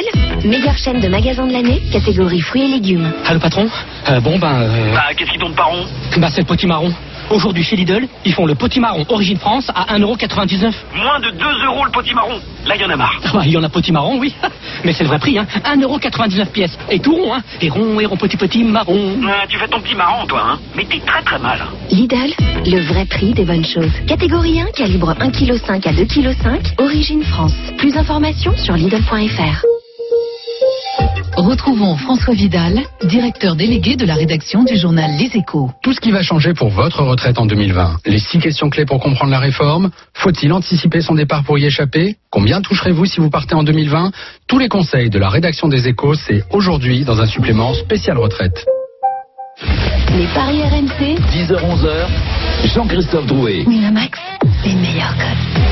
[0.45, 3.11] meilleure chaîne de magasins de l'année, catégorie fruits et légumes.
[3.25, 3.67] Allô patron
[4.09, 4.61] Euh, Bon ben...
[4.61, 5.85] euh, Bah, qu'est-ce qui tombe par rond?
[6.17, 6.91] Bah c'est le potimarron.
[7.31, 10.73] Aujourd'hui chez Lidl, ils font le potimarron origine France à 1,99€.
[10.95, 12.39] Moins de 2 euros le potimarron.
[12.65, 13.19] Là, il y en a marre.
[13.23, 14.35] Ah bah, il y en a potimarron, oui.
[14.83, 15.47] Mais c'est le vrai prix, hein.
[15.63, 16.77] 1,99€ pièce.
[16.89, 17.41] Et tout rond, hein.
[17.61, 19.17] Et rond, et rond, petit, petit, marron.
[19.25, 20.59] Ah, tu fais ton petit marron, toi, hein.
[20.75, 21.59] Mais t'es très très mal.
[21.89, 22.33] Lidl,
[22.65, 23.91] le vrai prix des bonnes choses.
[24.07, 27.55] Catégorie 1, calibre 1,5 kg à 2,5 kg, origine France.
[27.77, 29.70] Plus d'informations sur Lidl.fr.
[31.41, 35.71] Retrouvons François Vidal, directeur délégué de la rédaction du journal Les Échos.
[35.81, 37.97] Tout ce qui va changer pour votre retraite en 2020.
[38.05, 39.89] Les six questions clés pour comprendre la réforme.
[40.13, 42.17] Faut-il anticiper son départ pour y échapper?
[42.29, 44.11] Combien toucherez-vous si vous partez en 2020
[44.47, 48.63] Tous les conseils de la rédaction des Échos, c'est aujourd'hui dans un supplément spécial retraite.
[50.15, 53.63] Les paris RMC, 10h-11h, Jean-Christophe Drouet.
[53.65, 54.19] Winamax,
[54.63, 55.70] les meilleurs codes.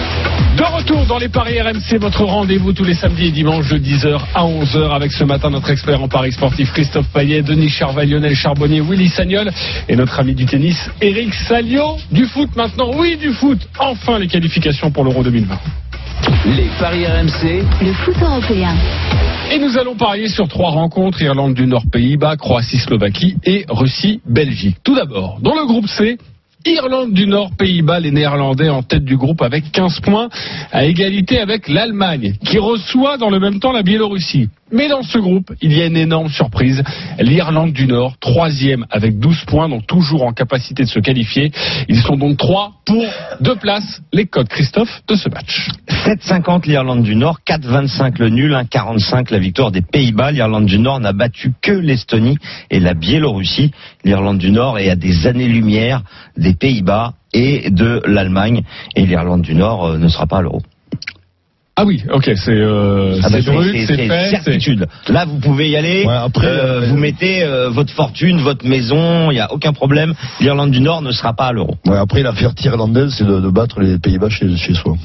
[0.60, 4.20] De retour dans les paris RMC, votre rendez-vous tous les samedis et dimanches de 10h
[4.36, 8.36] à 11h avec ce matin notre expert en paris sportif Christophe Payet, Denis Charval, Lionel
[8.36, 9.50] Charbonnier, Willy Sagnol
[9.88, 11.96] et notre ami du tennis Eric Salio.
[12.12, 13.58] Du foot maintenant, oui du foot.
[13.80, 15.58] Enfin les qualifications pour l'Euro 2020.
[16.58, 18.76] Les paris RMC, Le foot européen.
[19.54, 24.20] Et nous allons parier sur trois rencontres, Irlande du Nord, Pays-Bas, Croatie, Slovaquie et Russie,
[24.28, 24.76] Belgique.
[24.84, 26.18] Tout d'abord, dans le groupe C,
[26.66, 30.30] Irlande du Nord, Pays-Bas, les Néerlandais en tête du groupe avec 15 points
[30.72, 34.50] à égalité avec l'Allemagne qui reçoit dans le même temps la Biélorussie.
[34.72, 36.84] Mais dans ce groupe, il y a une énorme surprise.
[37.20, 41.52] L'Irlande du Nord, troisième avec 12 points, donc toujours en capacité de se qualifier.
[41.88, 43.04] Ils sont donc trois pour
[43.42, 44.02] deux places.
[44.14, 45.70] Les codes, Christophe, de ce match.
[45.90, 50.32] 7,50 l'Irlande du Nord, 4,25 le nul, 1,45 la victoire des Pays-Bas.
[50.32, 52.38] L'Irlande du Nord n'a battu que l'Estonie
[52.70, 53.72] et la Biélorussie.
[54.04, 56.04] L'Irlande du Nord est à des années-lumière
[56.38, 58.64] des Pays-Bas et de l'Allemagne.
[58.96, 60.62] Et l'Irlande du Nord euh, ne sera pas à l'euro.
[61.82, 64.20] Ah oui, ok, c'est euh, Ah bah, c'est brut, c'est- c'est c'est fait.
[64.26, 64.86] c'est- certitude.
[65.08, 66.06] Là, vous pouvez y aller.
[66.06, 70.14] après, Euh, euh, vous mettez euh, votre fortune, votre maison, il n'y a aucun problème.
[70.42, 71.76] L'Irlande du Nord ne sera pas à l'euro.
[71.88, 74.96] Ouais, après, la fierté irlandaise, c'est de, de battre les Pays-Bas chez, chez soi.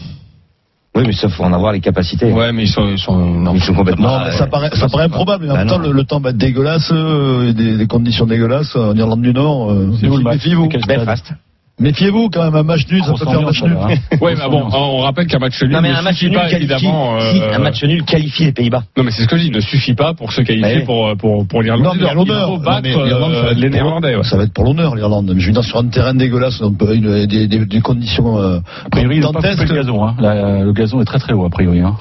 [0.96, 2.32] Oui, mais ça, faut en avoir les capacités.
[2.32, 4.18] Ouais, mais ils sont, ils sont, non, Ils sont complètement.
[4.18, 6.18] Non, mais ça paraît, ça paraît improbable, mais en Bah même temps, le, le temps
[6.20, 9.70] va être dégueulasse, euh, des, des conditions dégueulasses en Irlande du Nord.
[9.70, 10.24] euh, C'est où le
[10.86, 11.32] Belfast.
[11.80, 13.76] Méfiez-vous quand même, un match nul, ça peut faire un match nul.
[13.76, 13.88] hein.
[14.20, 16.34] Ouais, mais bon, on rappelle qu'un match nul Non, mais ne un match suffit nul
[16.38, 16.72] pas qualifie.
[16.72, 17.18] évidemment.
[17.20, 18.84] si, euh, un match nul qualifie les Pays-Bas.
[18.96, 21.46] Non, mais c'est ce que je dis, ne suffit pas pour se qualifier pour, pour,
[21.48, 21.82] pour l'Irlande.
[21.82, 22.10] Non, Nord.
[22.12, 22.46] Il l'honneur.
[22.48, 24.14] faut Non, battre mais l'Irlande, ça va euh, être les pour- Néerlandais.
[24.16, 24.22] ouais.
[24.22, 25.32] Ça va être pour l'honneur, l'Irlande.
[25.34, 28.38] Mais je veux dire, sur un terrain dégueulasse, on peut- une- des, des, des conditions
[28.38, 29.68] euh, A priori, pas dantesques.
[29.68, 30.04] le gazon.
[30.06, 30.14] Hein.
[30.20, 31.80] Le gazon est très très haut, a priori.
[31.80, 31.96] Hein.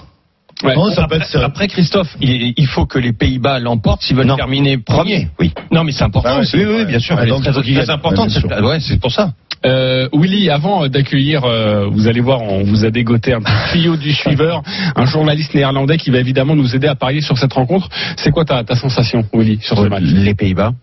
[0.64, 0.76] Ouais.
[0.76, 4.28] Non, ça peut être Après, Christophe, il, il faut que les Pays-Bas l'emportent s'ils veulent
[4.28, 4.38] Non.
[4.38, 5.28] terminer premier.
[5.40, 5.52] Oui.
[5.72, 6.30] Non, mais c'est important.
[6.32, 6.56] Ah ouais, aussi.
[6.56, 7.18] oui, oui, bien sûr.
[7.20, 8.62] Elle est Donc, très, il très.
[8.62, 8.62] Ouais.
[8.62, 9.34] Ouais, c'est pour ça.
[9.66, 13.96] Euh, Willy, avant d'accueillir, euh, vous allez voir, on vous a dégoté un petit tuyau
[13.96, 14.62] du suiveur,
[14.96, 17.88] un journaliste néerlandais qui va évidemment nous aider à parier sur cette rencontre.
[18.18, 20.04] C'est quoi ta, sensation, Willy, sur ce match?
[20.04, 20.74] Les Pays-Bas.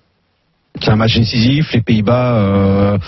[0.81, 1.73] C'est un match décisif.
[1.75, 2.99] Les Pays-Bas, euh,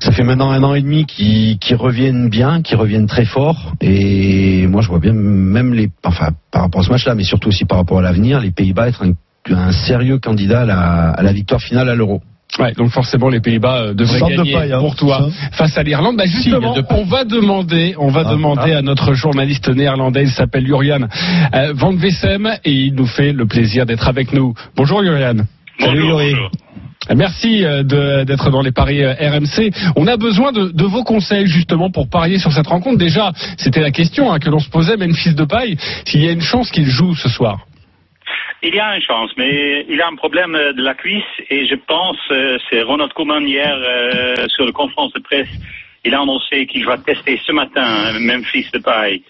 [0.00, 3.74] ça fait maintenant un an et demi qu'ils reviennent bien, qu'ils reviennent très fort.
[3.80, 7.48] Et moi, je vois bien même les, enfin, par rapport à ce match-là, mais surtout
[7.48, 11.88] aussi par rapport à l'avenir, les Pays-Bas être un, sérieux candidat à la victoire finale
[11.88, 12.20] à l'Euro.
[12.58, 15.82] Ouais, donc forcément les Pays-Bas euh, devraient de gagner paille, hein, pour toi face à
[15.82, 16.16] l'Irlande.
[16.16, 20.30] Bah justement, de on va demander, on va Ah, demander à notre journaliste néerlandais, il
[20.30, 21.02] s'appelle Jurian
[21.54, 24.54] euh, Van Vessem et il nous fait le plaisir d'être avec nous.
[24.76, 25.44] Bonjour Jurian.
[25.78, 26.34] Salut Yuri.
[27.14, 27.84] Merci euh,
[28.24, 29.70] d'être dans les paris RMC.
[29.96, 32.98] On a besoin de, de vos conseils justement pour parier sur cette rencontre.
[32.98, 36.32] Déjà, c'était la question hein, que l'on se posait, Memphis de paille, s'il y a
[36.32, 37.60] une chance qu'il joue ce soir.
[38.62, 41.66] Il y a une chance, mais il a un problème euh, de la cuisse et
[41.66, 45.48] je pense, euh, c'est Ronald Koeman hier euh, sur la conférence de presse,
[46.04, 49.22] il a annoncé qu'il va tester ce matin Memphis Depay.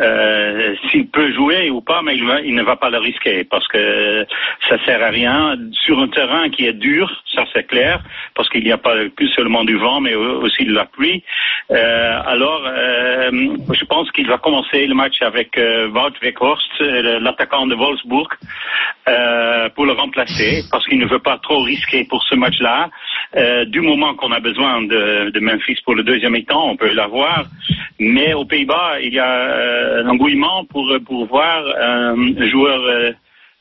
[0.00, 4.26] Euh, s'il peut jouer ou pas, mais il, ne va pas le risquer parce que
[4.68, 8.00] ça sert à rien sur un terrain qui est dur, ça c'est clair,
[8.34, 11.22] parce qu'il n'y a pas que seulement du vent, mais aussi de la pluie.
[11.70, 13.30] Euh, alors, euh,
[13.72, 18.28] je pense qu'il va commencer le match avec Wout Weghorst, l'attaquant de Wolfsburg,
[19.76, 22.90] pour le remplacer, parce qu'il ne veut pas trop risquer pour ce match-là.
[23.66, 27.44] Du moment qu'on a besoin de, de Memphis pour le deuxième mi-temps, on peut l'avoir.
[28.00, 32.80] Mais aux Pays-Bas, il y a euh, un engouement pour, pour voir euh, un joueur
[32.80, 33.12] euh,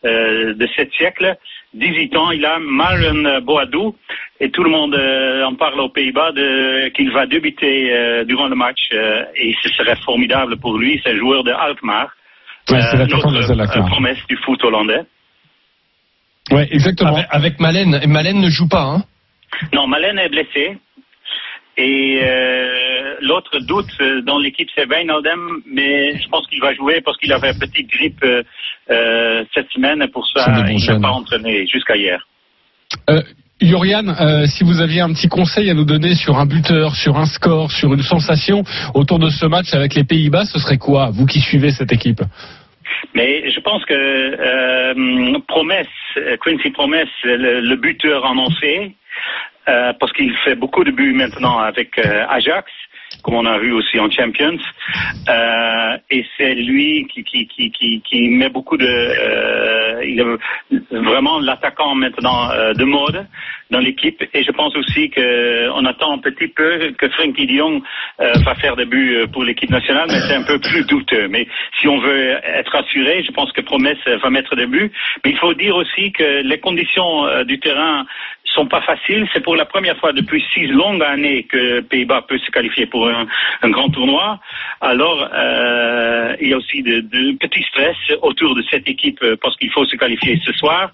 [0.05, 1.35] euh, de ce siècle.
[1.73, 3.95] 18 ans, il a Maren Boadou
[4.39, 8.47] et tout le monde euh, en parle aux Pays-Bas de- qu'il va débuter euh, durant
[8.47, 10.99] le match euh, et ce serait formidable pour lui.
[11.03, 12.09] C'est un joueur de Alkmaar,
[12.69, 15.01] Ouais, notre euh, promesse du foot hollandais.
[16.51, 17.15] Ouais, exactement.
[17.15, 19.03] Avec, avec Malène, et Malène ne joue pas, hein?
[19.73, 20.77] Non, Malène est blessé.
[21.75, 27.01] Et euh, l'autre doute euh, dans l'équipe, c'est Wijnaldum, mais je pense qu'il va jouer
[27.01, 28.23] parce qu'il avait une petite grippe
[28.91, 32.27] euh, cette semaine, et pour ça, il n'a pas entraîné jusqu'à hier.
[33.09, 33.21] Euh,
[33.59, 37.17] Yorian, euh, si vous aviez un petit conseil à nous donner sur un buteur, sur
[37.17, 41.09] un score, sur une sensation autour de ce match avec les Pays-Bas, ce serait quoi,
[41.11, 42.21] vous qui suivez cette équipe?
[43.15, 45.87] Mais je pense que euh, Promesse,
[46.43, 48.95] Quincy Promesse, le, le buteur annoncé,
[49.65, 52.71] parce qu'il fait beaucoup de buts maintenant avec euh, Ajax,
[53.21, 54.57] comme on a vu aussi en Champions,
[55.29, 62.73] euh, et c'est lui qui, met beaucoup de, euh, il est vraiment l'attaquant maintenant euh,
[62.73, 63.25] de mode
[63.71, 68.55] dans l'équipe, et je pense aussi qu'on attend un petit peu que Frankie euh, va
[68.55, 71.27] faire des buts pour l'équipe nationale, mais c'est un peu plus douteux.
[71.27, 71.47] Mais
[71.79, 74.91] si on veut être assuré, je pense que Promesse va mettre des buts.
[75.23, 78.05] Mais il faut dire aussi que les conditions du terrain
[78.53, 79.27] sont pas faciles.
[79.33, 83.02] C'est pour la première fois depuis six longues années que Pays-Bas peut se qualifier pour
[83.07, 84.39] un, grand tournoi.
[84.81, 89.35] Alors, euh, il y a aussi de, de petits stress autour de cette équipe euh,
[89.41, 90.91] parce qu'il faut se qualifier ce soir.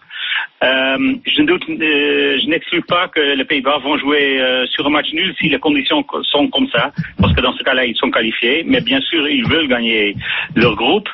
[0.62, 4.90] Euh, je doute, euh, je n'exclus pas que les Pays-Bas vont jouer euh, sur un
[4.90, 7.96] match nul si les conditions co- sont comme ça, parce que dans ce cas-là, ils
[7.96, 8.64] sont qualifiés.
[8.66, 10.16] Mais bien sûr, ils veulent gagner
[10.56, 11.08] leur groupe,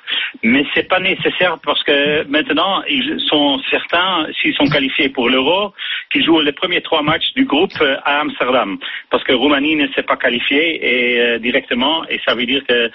[0.44, 5.74] mais c'est pas nécessaire parce que maintenant, ils sont certains, s'ils sont qualifiés pour l'Euro,
[6.12, 7.74] qu'ils jouent les premiers trois matchs du groupe
[8.04, 8.78] à Amsterdam,
[9.12, 12.90] parce que Roumanie ne s'est pas qualifiée directement, et ça veut dire que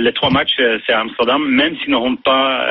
[0.00, 2.66] les trois matchs c'est à Amsterdam, même s'ils n'auront pas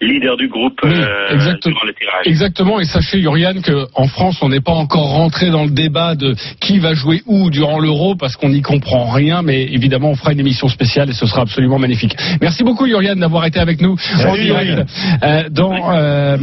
[0.00, 1.74] leader du groupe euh, exactement.
[1.74, 2.26] durant le tirage.
[2.26, 6.34] Exactement, et sachez Yorian qu'en France, on n'est pas encore rentré dans le débat de
[6.60, 10.32] qui va jouer où durant l'Euro, parce qu'on n'y comprend rien, mais évidemment, on fera
[10.32, 12.16] une émission spéciale et ce sera absolument magnifique.
[12.40, 14.88] Merci beaucoup Yorian d'avoir été avec nous en Salut, direct
[15.22, 16.36] euh, dans euh,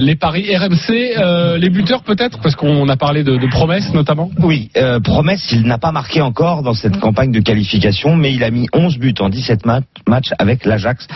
[0.00, 1.14] les paris RMC.
[1.16, 4.30] Euh, les buteurs peut-être, parce qu'on a parlé de, de promesses notamment.
[4.38, 8.42] Oui, euh, promesse, il n'a pas marqué encore dans cette campagne de qualification, mais il
[8.44, 11.06] a mis 11 buts en 17 ma- matchs avec l'Ajax.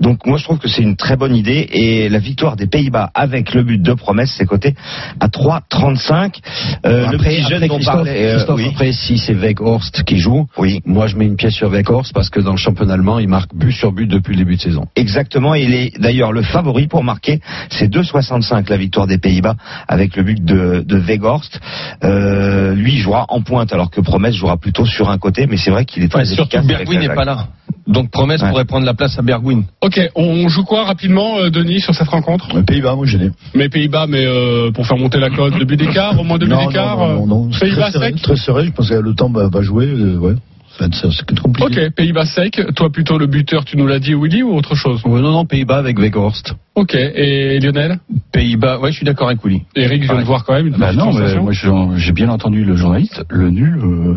[0.00, 3.10] Donc moi je trouve que c'est une très bonne idée et la victoire des Pays-Bas
[3.14, 4.74] avec le but de promesse, c'est coté
[5.20, 6.36] à 3,35.
[6.86, 8.68] Euh, le petit jeune après, dont Christophe, parlait, euh, Christophe, oui.
[8.72, 10.80] après, si c'est Weghorst qui joue, oui.
[10.84, 13.54] moi je mets une pièce sur Weghorst parce que dans le championnat allemand, il marque
[13.54, 14.86] but sur but depuis le début de saison.
[14.96, 17.40] Exactement, il est d'ailleurs le favori pour marquer.
[17.70, 19.54] C'est 2,65 la victoire des Pays-Bas
[19.86, 21.60] avec le but de, de Weghorst.
[22.04, 25.70] Euh, lui jouera en pointe alors que Promesse jouera plutôt sur un côté, mais c'est
[25.70, 26.64] vrai qu'il est très Ouais, surtout efficace.
[26.64, 27.48] avec Bergwijn n'est pas là.
[27.86, 29.64] Donc Promesse pourrait prendre la place à Bergwijn.
[29.80, 33.30] Ok, on joue quoi rapidement, euh, Denis, sur cette rencontre Pays-Bas, moi je l'ai.
[33.54, 36.46] Mais Pays-Bas, mais euh, pour faire monter la cote, deux buts d'écart, au moins deux
[36.46, 36.98] buts d'écart.
[36.98, 37.46] non, non, non, non.
[37.46, 38.22] euh, C'est Pays-Bas très serré, sec.
[38.22, 39.86] très serré, je pense que le temps va, va jouer.
[39.86, 40.34] euh, ouais.
[40.80, 41.86] Être compliqué.
[41.86, 42.60] Ok, Pays-Bas sec.
[42.76, 45.02] Toi plutôt le buteur, tu nous l'as dit, Willy, ou autre chose?
[45.04, 46.54] Non, non, Pays-Bas avec Weghorst.
[46.76, 47.98] Ok, et Lionel?
[48.32, 49.62] Pays-Bas, ouais, je suis d'accord avec Willy.
[49.74, 52.28] Eric, je viens de voir quand même une Bah non, mais moi j'ai j'ai bien
[52.28, 53.24] entendu le journaliste.
[53.28, 54.14] Le nul, euh,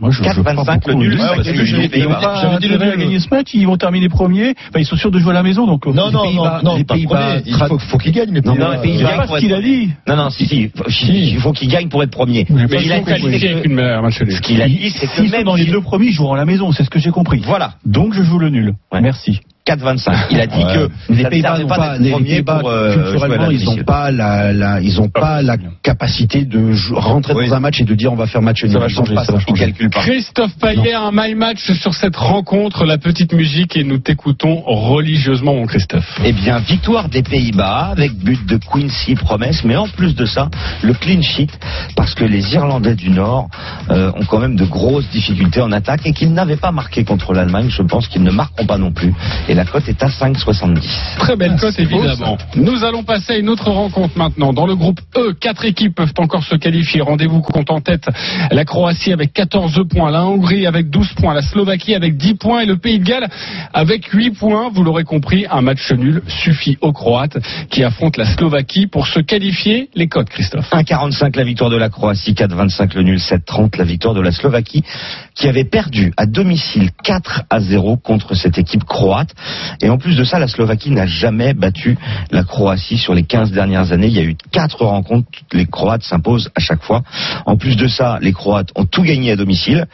[0.00, 0.22] moi je.
[0.22, 3.04] je 4,25, crois beaucoup le au nul, nul, nul J'avais dit le intérêt à nul.
[3.04, 4.50] gagner ce match, ils vont terminer premiers.
[4.68, 5.86] Enfin, ils sont sûrs de jouer à la maison, donc.
[5.86, 7.42] euh, Non, non, non, non, les Pays-Bas premier.
[7.46, 8.68] Il faut, faut qu'il gagne les Non, Pays-Bas.
[8.70, 9.90] mais les Pays-Bas pas ce qu'il a dit.
[10.06, 10.70] Non, non, si, si.
[10.88, 12.46] Il faut qu'il gagne pour être premier.
[12.50, 14.32] Mais il a dit nul.
[14.32, 16.44] ce qu'il a dit, c'est que même dans les deux premiers, ils joueront à la
[16.44, 17.40] maison, c'est ce que j'ai compris.
[17.44, 17.74] Voilà.
[17.84, 18.74] Donc je joue le nul.
[18.92, 19.40] Merci.
[19.68, 20.12] 4,25.
[20.30, 23.64] Il a dit que Les Pays-Bas n'ont pas les Pays-Bas, pour euh, culturellement, la ils
[23.64, 27.84] n'ont pas la, la, ils ont pas la capacité de rentrer dans un match et
[27.84, 28.72] de dire on va faire match nul.
[28.72, 30.00] Ça va changer, pas ça va Il calcule pas.
[30.00, 35.54] Christophe Payet, un my match sur cette rencontre, la petite musique, et nous t'écoutons religieusement,
[35.54, 36.18] mon Christophe.
[36.24, 40.48] Eh bien, victoire des Pays-Bas avec but de Quincy Promesse, mais en plus de ça,
[40.82, 41.50] le clean sheet,
[41.94, 43.48] parce que les Irlandais du Nord
[43.90, 47.34] euh, ont quand même de grosses difficultés en attaque et qu'ils n'avaient pas marqué contre
[47.34, 47.68] l'Allemagne.
[47.68, 49.12] Je pense qu'ils ne marqueront pas non plus.
[49.48, 51.18] Et la cote est à 5,70.
[51.18, 52.38] Très belle cote, évidemment.
[52.54, 54.52] Nous allons passer à une autre rencontre maintenant.
[54.52, 57.00] Dans le groupe E, quatre équipes peuvent encore se qualifier.
[57.00, 58.06] Rendez-vous compte en tête
[58.52, 62.60] la Croatie avec 14 points, la Hongrie avec 12 points, la Slovaquie avec 10 points
[62.60, 63.28] et le Pays de Galles
[63.74, 64.70] avec 8 points.
[64.72, 67.38] Vous l'aurez compris, un match nul suffit aux Croates
[67.68, 69.90] qui affrontent la Slovaquie pour se qualifier.
[69.96, 70.70] Les cotes, Christophe.
[70.70, 74.84] 1,45 la victoire de la Croatie, 4,25 le nul, 7,30 la victoire de la Slovaquie,
[75.34, 79.34] qui avait perdu à domicile 4 à 0 contre cette équipe croate.
[79.80, 81.96] Et en plus de ça, la Slovaquie n'a jamais battu
[82.30, 84.08] la Croatie sur les 15 dernières années.
[84.08, 87.02] Il y a eu quatre rencontres, les Croates s'imposent à chaque fois.
[87.46, 89.86] En plus de ça, les Croates ont tout gagné à domicile.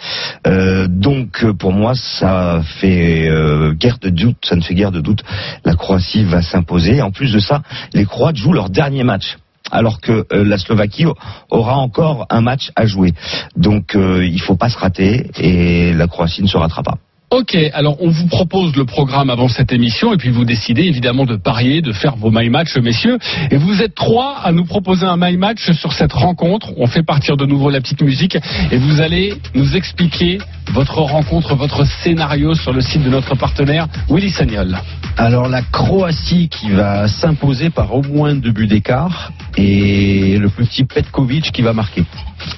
[0.46, 4.92] Euh, donc euh, pour moi, ça fait euh, guerre de doute, ça ne fait guère
[4.92, 5.22] de doute.
[5.64, 7.02] La Croatie va s'imposer.
[7.02, 9.36] En plus de ça, les Croates jouent leur dernier match
[9.70, 11.06] alors que la Slovaquie
[11.50, 13.14] aura encore un match à jouer.
[13.56, 16.98] Donc il faut pas se rater et la Croatie ne se ratera pas.
[17.30, 21.24] Ok, alors on vous propose le programme avant cette émission et puis vous décidez évidemment
[21.24, 23.18] de parier, de faire vos my match, messieurs.
[23.50, 26.72] Et vous êtes trois à nous proposer un my match sur cette rencontre.
[26.76, 28.38] On fait partir de nouveau la petite musique
[28.70, 30.38] et vous allez nous expliquer
[30.72, 34.78] votre rencontre, votre scénario sur le site de notre partenaire Willy Sagnol.
[35.16, 40.84] Alors la Croatie qui va s'imposer par au moins deux buts d'écart et le petit
[40.84, 42.04] Petkovic qui va marquer.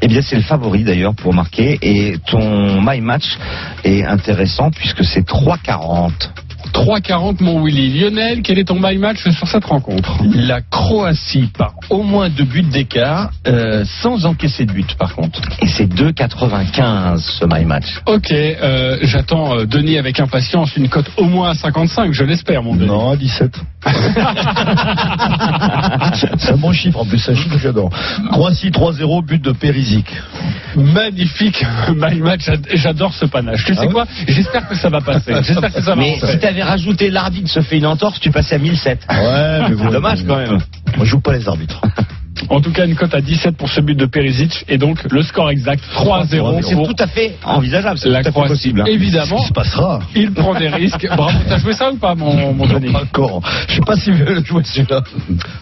[0.03, 1.79] Eh bien, c'est le favori d'ailleurs pour marquer.
[1.83, 3.39] Et ton my match
[3.85, 6.13] est intéressant puisque c'est 3,40.
[6.77, 7.99] 3,40 mon Willy.
[7.99, 10.19] Lionel, quel est ton my match sur cette rencontre?
[10.35, 15.41] La Croatie par au moins deux buts d'écart, euh, sans encaisser de but par contre.
[15.63, 17.87] Et c'est 2,95 ce my match.
[18.05, 22.63] Ok, euh, j'attends euh, Denis avec impatience une cote au moins à 55, je l'espère
[22.63, 22.89] mon Denis.
[22.89, 23.59] Non, à 17.
[26.15, 27.89] c'est un bon chiffre en plus, c'est un chiffre que j'adore.
[28.33, 30.13] Croatie 3-0, but de Perisic.
[30.75, 31.65] Magnifique
[31.97, 33.65] my match, j'adore ce panache.
[33.65, 34.07] Tu sais Ah ouais quoi?
[34.29, 35.33] J'espère que ça va passer.
[35.43, 38.57] J'espère que ça va Mais si t'avais rajouté l'arbitre se fait une entorse, tu passais
[38.57, 39.07] à 1007.
[39.09, 40.59] Ouais, mais bon, Dommage quand même.
[40.97, 41.81] Moi, je joue pas les arbitres.
[42.49, 45.23] En tout cas, une cote à 17 pour ce but de Perisic et donc le
[45.23, 48.49] score exact 3-0 C'est tout à fait envisageable, c'est la tout à fait Croatie.
[48.53, 48.81] possible.
[48.83, 48.85] hein.
[48.89, 50.01] Évidemment, Ce qui se passera.
[50.15, 51.07] il prend des risques.
[51.17, 53.41] Bravo, t'as joué ça ou pas, mon, mon Denis Pas encore.
[53.69, 55.03] Je sais pas si je vais le jouer celui-là.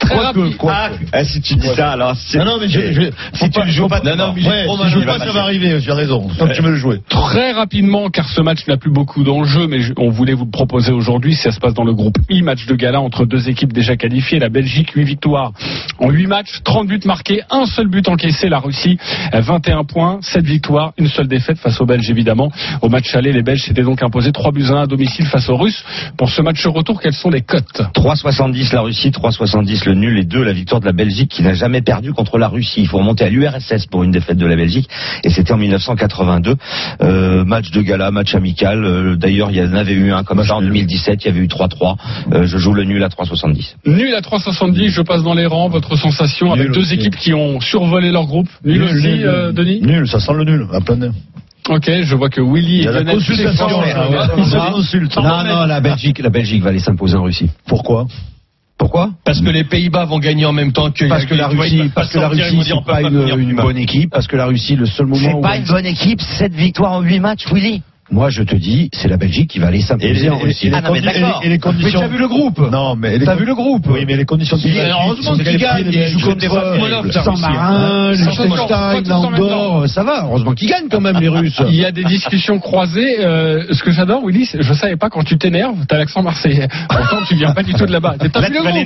[0.00, 0.56] Très rapide.
[0.56, 0.76] quoique.
[0.76, 3.00] Ah, ah, si tu dis ça, alors si, Non, non, mais je, je,
[3.34, 5.32] si tu ne joues pas, non, non, mais ouais, je, si je joue pas, ça
[5.32, 6.28] va arriver, j'ai raison.
[6.38, 7.00] Donc tu veux le jouer.
[7.08, 10.50] Très rapidement, car ce match n'a plus beaucoup d'enjeux, mais je- on voulait vous le
[10.50, 11.34] proposer aujourd'hui.
[11.34, 14.38] Ça se passe dans le groupe I, match de gala entre deux équipes déjà qualifiées.
[14.38, 15.52] La Belgique, 8 victoires
[15.98, 18.48] en 8 matchs, 30 buts marqués, un seul but encaissé.
[18.48, 18.98] La Russie,
[19.32, 22.50] euh, 21 points, 7 victoires, une seule défaite face aux Belges évidemment.
[22.82, 25.48] Au match aller, les Belges s'étaient donc imposés 3 buts à 1 à domicile face
[25.48, 25.84] aux Russes.
[26.18, 30.24] Pour ce match retour, quelles sont les cotes 3,70 la Russie, 3,70 le nul et
[30.24, 32.80] 2 la victoire de la Belgique qui n'a jamais perdu contre la Russie.
[32.80, 34.88] Il faut remonter à l'URSS pour une défaite de la Belgique
[35.22, 36.56] et c'était en 1982.
[37.02, 38.84] Euh, match de gala, match amical.
[38.84, 41.40] Euh, D'ailleurs, il y en avait eu un comme ça en 2017, il y avait
[41.40, 41.96] eu 3-3.
[42.32, 43.76] Euh, je joue le nul à 3,70.
[43.86, 45.68] Nul à 3,70, je passe dans les rangs.
[45.68, 46.94] Votre sensation avec Nul deux aussi.
[46.94, 50.66] équipes qui ont survolé leur groupe Nul, aussi, euh, Denis Nul, ça sent le nul,
[50.72, 51.10] à plein nez.
[51.68, 53.68] Ok, je vois que Willy Il y et a la Lionel consultation.
[55.22, 57.50] Non, non, la Belgique, la Belgique va aller s'imposer en Russie.
[57.66, 58.06] Pourquoi?
[58.76, 59.10] Pourquoi?
[59.24, 62.10] Parce que les Pays-Bas vont gagner en même temps que Parce que la Russie, parce
[62.12, 64.10] que la Russie, c'est pas une, une bonne équipe.
[64.10, 66.92] Parce que la Russie, le seul moment C'est où pas une bonne équipe, 7 victoires
[66.92, 67.82] en 8 matchs, Willy.
[68.10, 70.70] Moi je te dis, c'est la Belgique qui va aller s'imposer en Russie.
[70.72, 71.40] Ah non, mais d'accord.
[71.42, 72.00] et les conditions.
[72.00, 74.24] Mais t'as vu le groupe Non, mais les T'as vu le groupe Oui, mais les
[74.24, 79.88] conditions Heureusement qu'ils gagnent, ils jouent contre Smolov, San Marin, Sans encore, pas Liechtenstein, Andorre,
[79.88, 80.24] ça va.
[80.24, 81.60] Heureusement qu'ils gagnent quand même les Russes.
[81.68, 83.16] Il y a des discussions croisées.
[83.20, 86.68] Euh, ce que j'adore, Willy, c'est- je savais pas quand tu t'énerves, t'as l'accent marseillais.
[86.88, 88.16] Pourtant, tu viens pas du tout de là-bas.
[88.18, 88.84] T'as vu le groupe.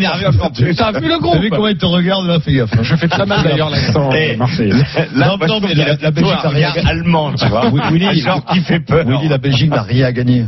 [0.76, 2.70] T'as vu le T'as vu groupe comment il te regarde là Fais gaffe.
[2.74, 2.82] hein.
[2.82, 4.72] Je fais très mal d'ailleurs l'accent Eh, marseillais.
[5.14, 7.66] Non, mais qu'il la- Belgique plutôt un a rien regard allemand, tu vois.
[7.66, 9.04] Un genre qui fait peur.
[9.08, 10.46] Willy, la Belgique n'a rien à gagner.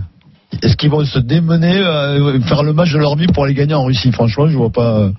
[0.62, 3.74] Est-ce qu'ils vont se démener, euh, faire le match de leur vie pour aller gagner
[3.74, 4.12] en Russie?
[4.12, 5.10] Franchement, je vois pas.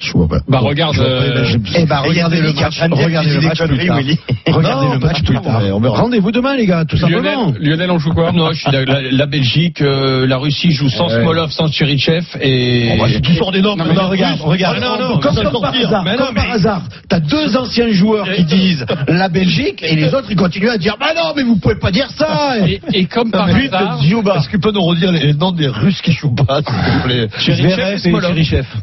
[0.00, 0.38] Je vois pas.
[0.48, 1.58] Bah, regarde, Je vois pas les Belges.
[1.76, 2.80] Eh a regardez le match.
[2.80, 3.98] Regardez qu'il le match plus tard.
[4.46, 5.60] Regardez le match plus tout, tard.
[5.96, 7.22] Rendez-vous demain, les gars, tout simplement.
[7.50, 10.72] Lionel, Lionel, on joue quoi Non, je suis la, la- la Belgique, euh, la Russie
[10.72, 11.20] joue sans Ouais.
[11.22, 12.96] Smolov, sans Cherichev et.
[12.98, 13.76] Bah, c'est- tu sors des noms.
[13.76, 14.76] Non, mais non, non, regarde, regarde.
[15.20, 19.28] Comme par hasard, Mais non, comme par hasard, t'as deux anciens joueurs qui disent la
[19.28, 22.08] Belgique et les autres ils continuent à dire bah non mais vous pouvez pas dire
[22.16, 22.56] ça.
[22.92, 23.98] et, comme par hasard.
[24.38, 27.04] Est-ce que tu peux nous redire les noms des Russes qui jouent pas, s'il te
[27.06, 27.28] plaît?
[27.38, 28.34] Cherichev et Smolov.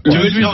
[0.06, 0.46] Lui-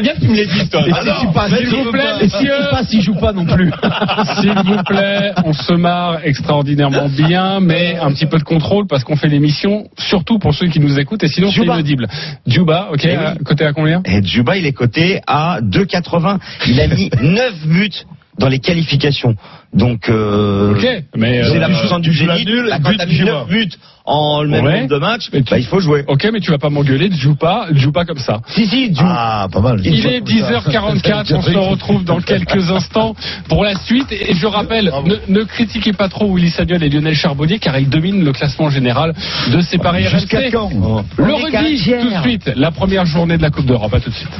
[0.00, 0.82] J'aimerais bien que tu me les dises, toi.
[0.86, 3.02] Et si non, tu passes, mais s'il vous plaît, plaît, et si tu passes, il
[3.02, 3.70] joue pas non plus.
[4.40, 9.04] S'il vous plaît, on se marre extraordinairement bien, mais un petit peu de contrôle parce
[9.04, 12.08] qu'on fait l'émission, surtout pour ceux qui nous écoutent, et sinon c'est inaudible.
[12.46, 13.14] Djouba, ok, Eh oui.
[13.16, 16.38] à- côté à combien Et Djouba, il est coté à 2,80.
[16.68, 17.90] Il a mis 9 buts
[18.38, 19.34] dans les qualifications.
[19.72, 20.84] Donc, euh, Ok,
[21.16, 22.44] mais, c'est euh, la puissance du génie.
[22.44, 23.52] nulle, Bah, but, quand t'as mis joues 9 pas.
[23.54, 23.68] buts
[24.04, 24.80] en le même Ouais.
[24.80, 26.02] nombre de matchs, Mais tu- bah, il faut jouer.
[26.08, 28.40] Ok, mais tu vas pas m'engueuler, ne joue pas, joue pas comme ça.
[28.48, 29.04] Si, si, joue.
[29.06, 29.80] Ah, pas mal.
[29.84, 33.14] Il est 10h44, on se retrouve dans quelques instants
[33.48, 34.10] pour la suite.
[34.10, 37.88] Et je rappelle, ne, ne critiquez pas trop Willy Sagnol et Lionel Charbonnier car ils
[37.88, 39.14] dominent le classement général
[39.52, 40.50] de ces paris Jusqu'à RMC.
[40.50, 43.94] quand Le rugby, tout de suite, la première journée de la Coupe d'Europe.
[43.94, 44.30] À tout de suite.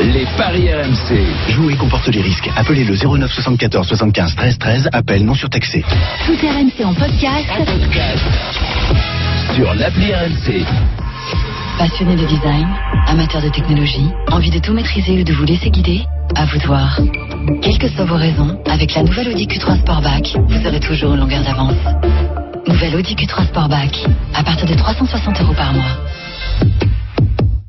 [0.00, 1.52] Les paris RMC.
[1.52, 2.48] Jouer comporte les risques.
[2.56, 4.90] Appelez le 09 74 75 13 13.
[4.92, 5.84] Appel non surtaxé.
[6.24, 7.48] Tout RMC en podcast.
[9.56, 10.64] Sur l'appli RMC.
[11.78, 12.68] Passionné de design,
[13.08, 16.02] amateur de technologie, envie de tout maîtriser ou de vous laisser guider
[16.36, 16.96] À vous de voir.
[17.60, 21.20] Quelles que soient vos raisons, avec la nouvelle Audi Q3 Sportback, vous aurez toujours une
[21.22, 21.74] longueur d'avance.
[22.68, 23.98] Nouvelle Audi Q3 Sportback,
[24.32, 25.98] à partir de 360 euros par mois.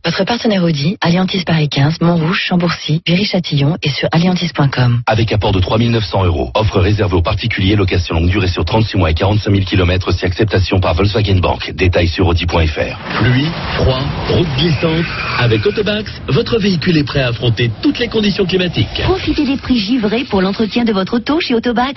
[0.05, 5.01] Votre partenaire Audi, Alliantis Paris 15, Montrouge, Chambourcy, Viry-Châtillon et sur alliantis.com.
[5.07, 6.51] Avec apport de 3 900 euros.
[6.55, 10.25] Offre réservée aux particuliers, location longue durée sur 36 mois et 45 000 km si
[10.25, 11.71] acceptation par Volkswagen Bank.
[11.73, 12.97] Détails sur audi.fr.
[13.17, 15.05] Pluie, froid, route glissante.
[15.39, 19.03] Avec Autobax, votre véhicule est prêt à affronter toutes les conditions climatiques.
[19.03, 21.93] Profitez des prix givrés pour l'entretien de votre auto chez Autobax.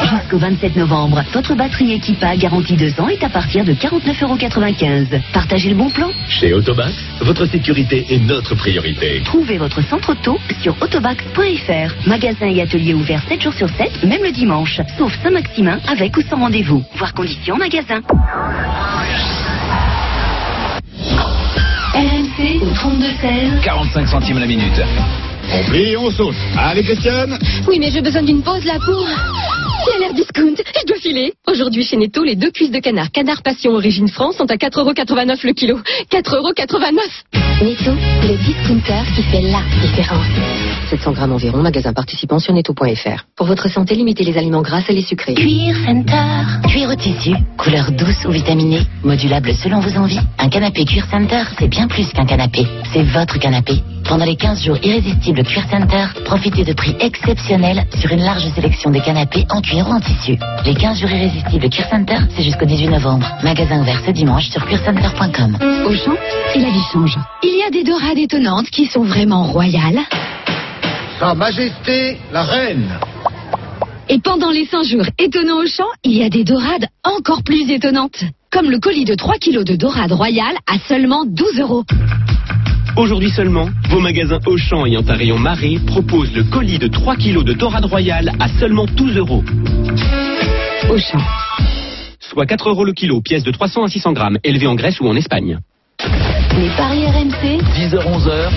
[0.00, 5.20] Jusqu'au 27 novembre, votre batterie Equipa garantie 2 ans est à partir de 49,95€.
[5.32, 6.10] Partagez le bon plan.
[6.28, 9.22] Chez Autobax, votre sécurité est notre priorité.
[9.24, 12.08] Trouvez votre centre auto sur autobax.fr.
[12.08, 14.80] Magasin et atelier ouverts 7 jours sur 7, même le dimanche.
[14.96, 16.84] Sauf Saint-Maximin, avec ou sans rendez-vous.
[16.96, 18.00] Voir conditions magasin.
[21.94, 23.60] RMC au 32-16.
[23.62, 24.80] 45 centimes la minute.
[25.52, 26.34] On plie, on saute.
[26.56, 27.38] Allez, Christiane.
[27.66, 29.06] Oui, mais j'ai besoin d'une pause là pour.
[29.84, 30.54] C'est l'air discount.
[30.56, 31.32] Je dois filer.
[31.46, 35.46] Aujourd'hui, chez Netto, les deux cuisses de canard Canard Passion Origine France sont à 4,89€
[35.46, 35.78] le kilo.
[36.10, 36.98] 4,89€.
[37.62, 37.92] Netto,
[38.22, 40.26] le discounter qui fait la différence.
[40.86, 43.24] 700 grammes environ, magasin participant sur netto.fr.
[43.36, 45.34] Pour votre santé, limitez les aliments gras et les sucrés.
[45.34, 46.68] Cuir Center.
[46.68, 50.20] Cuir au tissu, couleur douce ou vitaminée, modulable selon vos envies.
[50.38, 52.66] Un canapé Cuir Center, c'est bien plus qu'un canapé.
[52.92, 53.82] C'est votre canapé.
[54.08, 58.90] Pendant les 15 jours irrésistibles Cuir Center, profitez de prix exceptionnels sur une large sélection
[58.90, 60.38] des canapés en cuir ou en tissu.
[60.64, 63.26] Les 15 jours irrésistibles Cuir Center, c'est jusqu'au 18 novembre.
[63.42, 65.58] Magasin ouvert ce dimanche sur cuircenter.com.
[65.86, 66.14] Auchan,
[66.54, 67.18] et la vie change.
[67.42, 70.00] Il y a des dorades étonnantes qui sont vraiment royales.
[71.18, 72.98] Sa Majesté, la Reine.
[74.10, 77.70] Et pendant les 100 jours étonnants au champ, il y a des dorades encore plus
[77.70, 78.22] étonnantes.
[78.50, 81.84] Comme le colis de 3 kilos de dorades royales à seulement 12 euros.
[82.98, 87.44] Aujourd'hui seulement, vos magasins Auchan ayant un rayon marée proposent le colis de 3 kilos
[87.44, 89.42] de dorade royale à seulement 12 euros.
[90.90, 91.18] Auchan.
[92.20, 95.08] Soit 4 euros le kilo, pièce de 300 à 600 grammes, élevée en Grèce ou
[95.08, 95.60] en Espagne.
[96.58, 98.50] Les paris RMC, 10h-11h,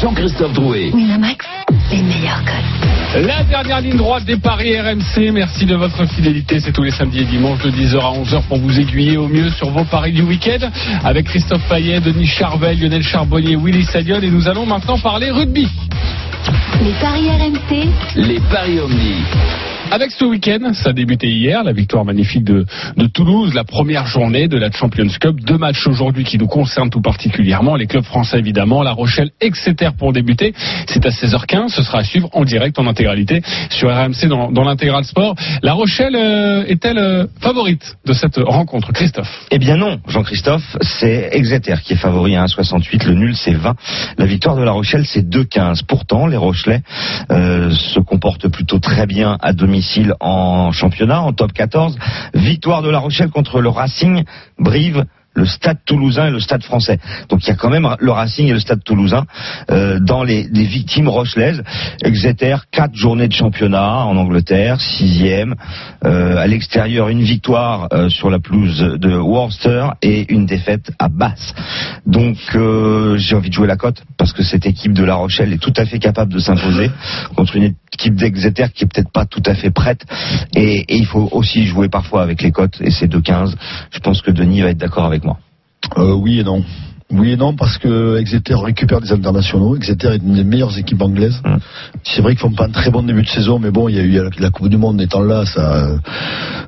[0.00, 0.90] Jean-Christophe Drouet.
[0.92, 1.46] Winamax,
[1.90, 3.24] les meilleurs codes.
[3.26, 5.32] La dernière ligne droite des paris RMC.
[5.32, 6.60] Merci de votre fidélité.
[6.60, 9.50] C'est tous les samedis et dimanches de 10h à 11h pour vous aiguiller au mieux
[9.50, 10.70] sur vos paris du week-end
[11.04, 15.68] avec Christophe Payet, Denis Charvel, Lionel Charbonnier, Willy Sagnol et nous allons maintenant parler rugby.
[16.82, 19.14] Les paris RMC, Les paris Omni.
[19.92, 22.64] Avec ce week-end, ça a débuté hier, la victoire magnifique de,
[22.96, 25.40] de Toulouse, la première journée de la Champions Cup.
[25.40, 27.74] Deux matchs aujourd'hui qui nous concernent tout particulièrement.
[27.74, 30.54] Les clubs français évidemment, La Rochelle, Exeter pour débuter.
[30.86, 34.62] C'est à 16h15, ce sera à suivre en direct, en intégralité, sur RMC dans, dans
[34.62, 35.34] l'intégral sport.
[35.64, 39.46] La Rochelle euh, est-elle euh, favorite de cette rencontre Christophe?
[39.50, 43.74] Eh bien non, Jean-Christophe, c'est Exeter qui est favori à 1,68, le nul c'est 20.
[44.18, 45.80] La victoire de La Rochelle c'est 2,15.
[45.84, 46.82] Pourtant, les Rochelais
[47.32, 49.79] euh, se comportent plutôt très bien à domicile
[50.20, 51.98] en championnat, en top 14.
[52.34, 54.24] Victoire de La Rochelle contre le Racing,
[54.58, 55.04] Brive.
[55.32, 56.98] Le Stade Toulousain et le Stade Français.
[57.28, 59.26] Donc il y a quand même le Racing et le Stade Toulousain
[59.70, 61.62] euh, dans les, victimes rochelaises.
[62.02, 65.54] Exeter, quatre journées de championnat en Angleterre, sixième.
[66.04, 71.08] Euh, à l'extérieur, une victoire euh, sur la pelouse de Worcester et une défaite à
[71.08, 71.54] Basse.
[72.06, 75.52] Donc euh, j'ai envie de jouer la cote parce que cette équipe de La Rochelle
[75.52, 76.90] est tout à fait capable de s'imposer
[77.36, 77.62] contre une
[77.92, 80.04] équipe d'Exeter qui est peut-être pas tout à fait prête.
[80.54, 83.54] Et, il faut aussi jouer parfois avec les cotes et c'est 2,15.
[83.90, 85.38] Je pense que Denis va être d'accord avec moi.
[85.96, 86.64] Euh, oui et non.
[87.10, 89.76] Oui et non parce que Exeter récupère des internationaux.
[89.76, 91.42] Exeter est une des meilleures équipes anglaises.
[92.04, 93.98] C'est vrai qu'ils font pas un très bon début de saison, mais bon, il y
[93.98, 95.88] a eu la, Coupe du Monde étant là, ça,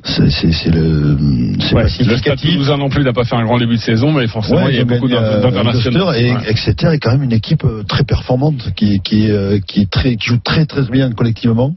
[0.03, 1.17] c'est le,
[1.61, 2.41] c'est Ouais, le Stade.
[2.41, 4.77] Toulousain non plus n'a pas fait un grand début de saison, mais forcément, Ouais, il
[4.77, 6.13] y a beaucoup d'internationaux.
[6.13, 6.51] Et Ouais.
[6.51, 10.17] Exeter est quand même une équipe euh, très performante qui qui euh, qui est très
[10.17, 11.75] qui joue très très bien collectivement.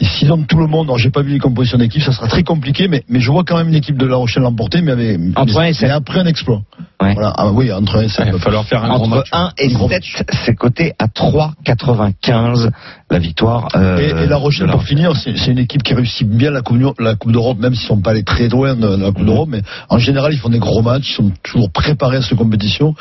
[0.00, 2.26] Et s'ils ont tout le monde, alors j'ai pas vu les compositions d'équipe, ça sera
[2.26, 4.92] très compliqué, mais mais je vois quand même une équipe de La Rochelle l'emporter, mais
[4.92, 6.62] avec mais, mais après un exploit.
[7.00, 7.32] Voilà.
[7.36, 8.26] Ah, oui, entre 1 et 7.
[8.26, 9.28] Il va falloir faire un grand Entre match.
[9.32, 10.02] 1 et 7,
[10.44, 12.70] c'est coté à 3,95
[13.10, 13.68] la victoire.
[13.74, 16.78] euh, Et, et La Rochelle, pour finir, c'est une équipe qui réussit bien la Coupe,
[16.78, 19.48] d'Europe- la coupe d'Europe, même s'ils sont pas allés très loin de la Coupe d'Europe,
[19.50, 22.94] mais en général, ils font des gros matchs, ils sont toujours préparés à cette compétition.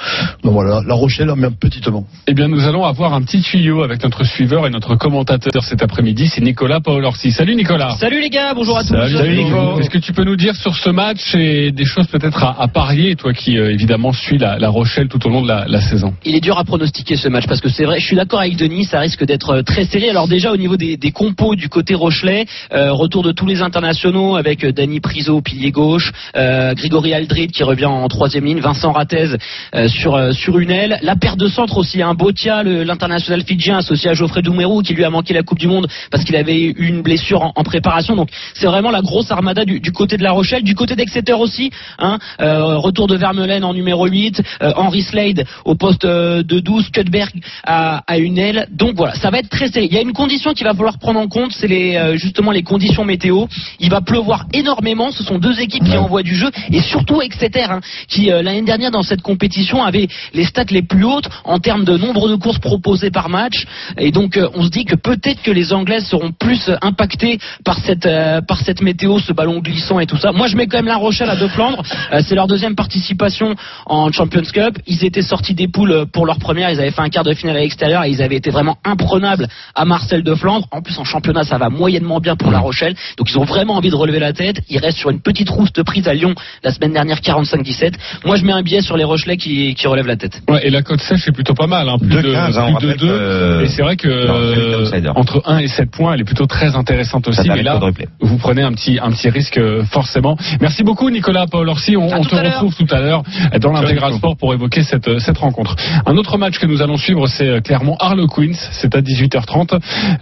[0.44, 2.06] Donc voilà, La Rochelle un petitement.
[2.28, 5.84] Eh bien, nous allons avoir un petit tuyau avec notre suiveur et notre commentateur cet
[5.84, 7.32] après-midi, c'est Nicolas Paolorsi.
[7.32, 7.92] Salut Nicolas.
[8.00, 8.90] Salut les gars, bonjour à tous.
[8.96, 9.80] Salut, Nico.
[9.80, 12.68] Est-ce que tu peux nous dire sur ce match et des choses peut-être à, à
[12.68, 15.82] parier, toi qui euh, évidemment suis la, la Rochelle tout au long de la, la
[15.82, 16.14] saison?
[16.26, 18.56] Il est dur à pronostiquer ce match parce que c'est vrai, je suis d'accord avec
[18.58, 19.99] Denis, ça risque d'être euh, très serré.
[20.08, 24.36] Alors déjà au niveau des, compos du côté Rochelet, euh, retour de tous les internationaux
[24.36, 28.92] avec euh, Dany Priso pilier gauche, euh, Grégory Aldrid qui revient en troisième ligne, Vincent
[28.92, 29.36] Ratez
[29.76, 33.78] euh, sur sur une aile, la paire de centre aussi, un Botia, le- l'international fidjien
[33.78, 36.62] associé à Geoffrey Doumerou qui lui a manqué la Coupe du Monde parce qu'il avait
[36.62, 38.16] eu une blessure en, préparation.
[38.16, 41.72] Donc c'est vraiment la grosse armada du, côté de La Rochelle, du côté d'Exeter aussi.
[41.98, 47.32] Hein, retour de Vermeulen en numéro 8, euh, Henry Slade au poste de 12, Kutberg
[47.64, 48.68] à, à une aile.
[48.72, 49.89] Donc voilà, ça va être très serré.
[49.90, 52.52] Il y a une condition qu'il va falloir prendre en compte, c'est les, euh, justement
[52.52, 53.46] les conditions météo.
[53.80, 55.10] Il va pleuvoir énormément.
[55.10, 58.62] Ce sont deux équipes qui envoient du jeu et surtout Exeter, hein, qui euh, l'année
[58.62, 62.36] dernière dans cette compétition avait les stats les plus hautes en termes de nombre de
[62.36, 63.66] courses proposées par match.
[63.98, 67.80] Et donc euh, on se dit que peut-être que les Anglaises seront plus impactées par
[67.80, 70.32] cette euh, par cette météo, ce ballon glissant et tout ça.
[70.32, 71.82] Moi je mets quand même La Rochelle à deux Flandre.
[72.14, 73.56] Euh, c'est leur deuxième participation
[73.88, 74.78] en Champions Cup.
[74.86, 76.70] Ils étaient sortis des poules pour leur première.
[76.70, 79.48] Ils avaient fait un quart de finale à l'extérieur et ils avaient été vraiment imprenables
[79.80, 80.68] à Marcel de Flandre.
[80.72, 82.96] En plus en championnat ça va moyennement bien pour La Rochelle.
[83.18, 84.62] Donc ils ont vraiment envie de relever la tête.
[84.70, 87.94] Ils restent sur une petite rouste prise à Lyon la semaine dernière 45-17.
[88.26, 90.42] Moi je mets un billet sur les Rochelais qui, qui relèvent la tête.
[90.50, 92.76] Ouais, et la cote sèche est plutôt pas mal, hein, plus de, 2,15, hein, on
[92.76, 93.08] plus de rappelle 2.
[93.08, 96.76] que- Et c'est vrai que euh, entre 1 et 7 points, elle est plutôt très
[96.76, 97.42] intéressante aussi.
[97.50, 97.80] Mais là,
[98.22, 100.38] vous prenez un petit, un petit risque euh, forcément.
[100.62, 101.96] Merci beaucoup Nicolas Paul Orsi.
[101.98, 103.24] On, on te retrouve tout à l'heure
[103.62, 105.76] dans l'intégral sport pour évoquer cette, euh, cette rencontre.
[106.06, 108.54] Un autre match que nous allons suivre, c'est euh, Clermont Harlequins.
[108.72, 109.69] C'est à 18h30.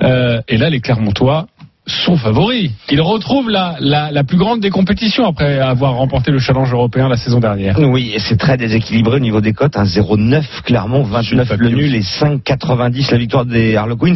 [0.01, 1.47] Euh, et là, les Clermontois
[1.87, 2.71] sont favoris.
[2.89, 7.07] Ils retrouvent la, la, la plus grande des compétitions après avoir remporté le challenge européen
[7.07, 7.79] la saison dernière.
[7.79, 9.77] Oui, et c'est très déséquilibré au niveau des cotes.
[9.77, 14.15] Un 0,9 Clermont, 29 le nul et 5,90 la victoire des Harlequins.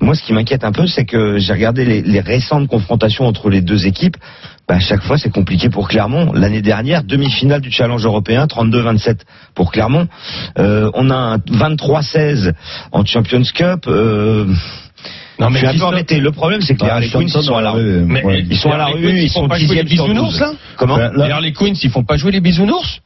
[0.00, 3.48] Moi, ce qui m'inquiète un peu, c'est que j'ai regardé les, les récentes confrontations entre
[3.48, 4.16] les deux équipes.
[4.66, 6.32] Bah, à chaque fois, c'est compliqué pour Clermont.
[6.32, 9.18] L'année dernière, demi-finale du challenge européen, 32-27
[9.54, 10.08] pour Clermont.
[10.58, 12.52] Euh, on a un 23-16
[12.92, 13.84] en Champions Cup.
[13.86, 14.46] Euh,
[15.38, 16.18] Non, mais je suis un peu embêté.
[16.20, 18.06] Le problème, c'est que les Ah, Harlequins, ils Chanton, sont à la rue.
[18.50, 20.40] Ils sont à la Les rue, Harlequins, ils sont pas jouer dixième les bisounours, 12.
[20.40, 23.00] là Comment Les Harlequins, ils font pas jouer les bisounours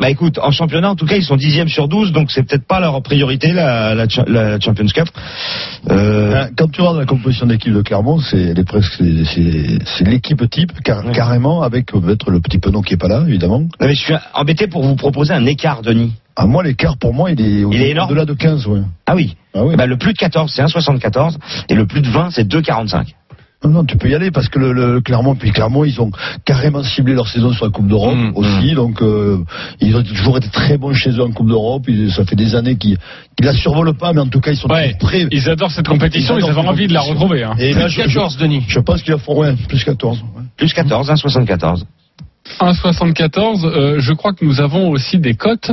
[0.00, 2.66] Bah écoute, en championnat, en tout cas, ils sont dixième sur 12, donc c'est peut-être
[2.66, 5.08] pas leur priorité, la, la, cha- la Champions Cup.
[5.90, 10.72] Euh, Hein, Quand tu regardes la composition d'équipe de Clermont, c'est presque c'est- l'équipe type
[10.82, 13.60] car- carrément avec peut-être le petit penon qui est pas là évidemment.
[13.60, 16.12] non, mais je suis embêté pour vous proposer un écart, Denis.
[16.36, 17.64] À moi l'écart pour moi il est
[18.06, 18.80] au-delà de 15 ouais.
[19.06, 19.36] Ah oui.
[19.54, 19.74] Ah oui.
[19.76, 21.36] Bah, le plus de 14, c'est 1,74,
[21.68, 23.14] et le plus de 20, c'est 2,45.
[23.62, 26.10] Non, non, tu peux y aller parce que le, le Clermont, puis Clermont, ils ont
[26.46, 28.72] carrément ciblé leur saison sur la Coupe d'Europe Mmh, aussi.
[28.74, 29.38] Donc, euh,
[29.80, 31.84] ils ont toujours été très bons chez eux en Coupe d'Europe.
[31.86, 32.96] Ils- Ça fait des années qu'ils
[33.36, 35.26] qu'ils la survolent pas, mais en tout cas, ils sont Ouais, toujours prêts.
[35.30, 37.44] ils adorent cette compétition, ils, adorent avaient envie de la retrouver.
[37.44, 37.54] hein.
[37.58, 38.64] Et là, je, je, 14, Denis.
[38.66, 40.20] je pense qu'il a fait ouais, plus 14.
[40.36, 40.42] ouais.
[40.56, 41.84] Plus 14, 1,74.
[42.60, 43.64] 1,74.
[43.64, 45.70] euh, je crois que nous avons aussi des cotes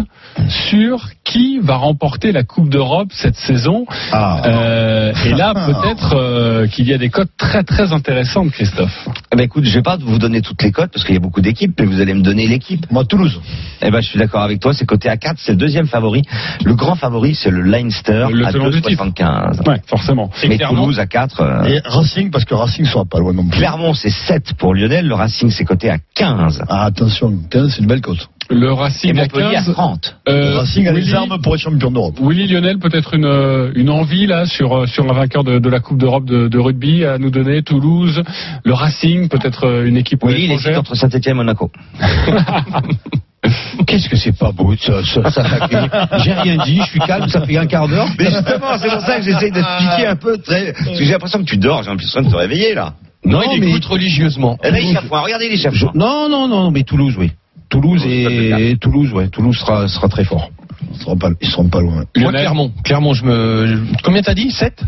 [0.69, 3.85] sur qui va remporter la Coupe d'Europe cette saison.
[4.11, 4.41] Ah.
[4.45, 9.07] Euh, et là, peut-être euh, qu'il y a des cotes très très intéressantes, Christophe.
[9.33, 11.21] Eh ben écoute, je vais pas vous donner toutes les cotes, parce qu'il y a
[11.21, 12.85] beaucoup d'équipes, mais vous allez me donner l'équipe.
[12.91, 13.39] Moi, Toulouse.
[13.81, 16.21] Eh ben, je suis d'accord avec toi, c'est coté à 4, c'est le deuxième favori.
[16.63, 19.03] Le grand favori, c'est le Leinster Le à tenant du titre.
[19.05, 19.67] 2,75.
[19.67, 20.29] Ouais, forcément.
[20.47, 21.41] Mais Toulouse à 4.
[21.41, 23.57] euh, Et Racing, parce que Racing sera pas loin non plus.
[23.57, 26.63] Clermont, c'est 7 pour Lionel, le Racing, c'est coté à 15.
[26.69, 28.27] Ah, attention, 15, c'est une belle cote.
[28.49, 29.73] Le Et Racing à Montpellier à 15.
[29.73, 30.15] 30.
[30.25, 32.15] Le Euh, Racing a les Willy- armes pour être champion d'Europe.
[32.21, 35.69] Willy Lionel, peut-être une, euh, une envie là sur, euh, sur un vainqueur de, de
[35.69, 38.21] la Coupe d'Europe de, de rugby à nous donner, Toulouse,
[38.63, 40.79] le Racing, peut-être une équipe Oui, il est étrangère.
[40.79, 41.71] entre Saint-Etienne et Monaco.
[43.85, 45.87] Qu'est-ce que c'est pas beau de ça, ça, s'attaquer.
[46.23, 48.07] J'ai rien dit, je suis calme, ça fait un quart d'heure.
[48.19, 50.73] Mais justement, c'est pour ça que j'essaye d'expliquer un peu très.
[50.73, 52.93] Parce que j'ai l'impression que tu dors, j'ai l'impression de te réveiller là.
[53.25, 54.57] Non, Non, il mais- écoute religieusement.
[54.63, 55.91] Et il chafouin, regardez les Je- chafouins.
[55.95, 57.31] Non, non, non, mais Toulouse, oui.
[57.69, 59.27] Toulouse et Toulouse, ouais.
[59.27, 60.49] Toulouse sera, sera très fort.
[60.93, 62.05] Ils seront pas, ils seront pas loin.
[62.15, 62.71] Moi, Clermont.
[62.83, 63.83] Clermont, je me.
[64.03, 64.51] Combien t'as dit?
[64.51, 64.81] 7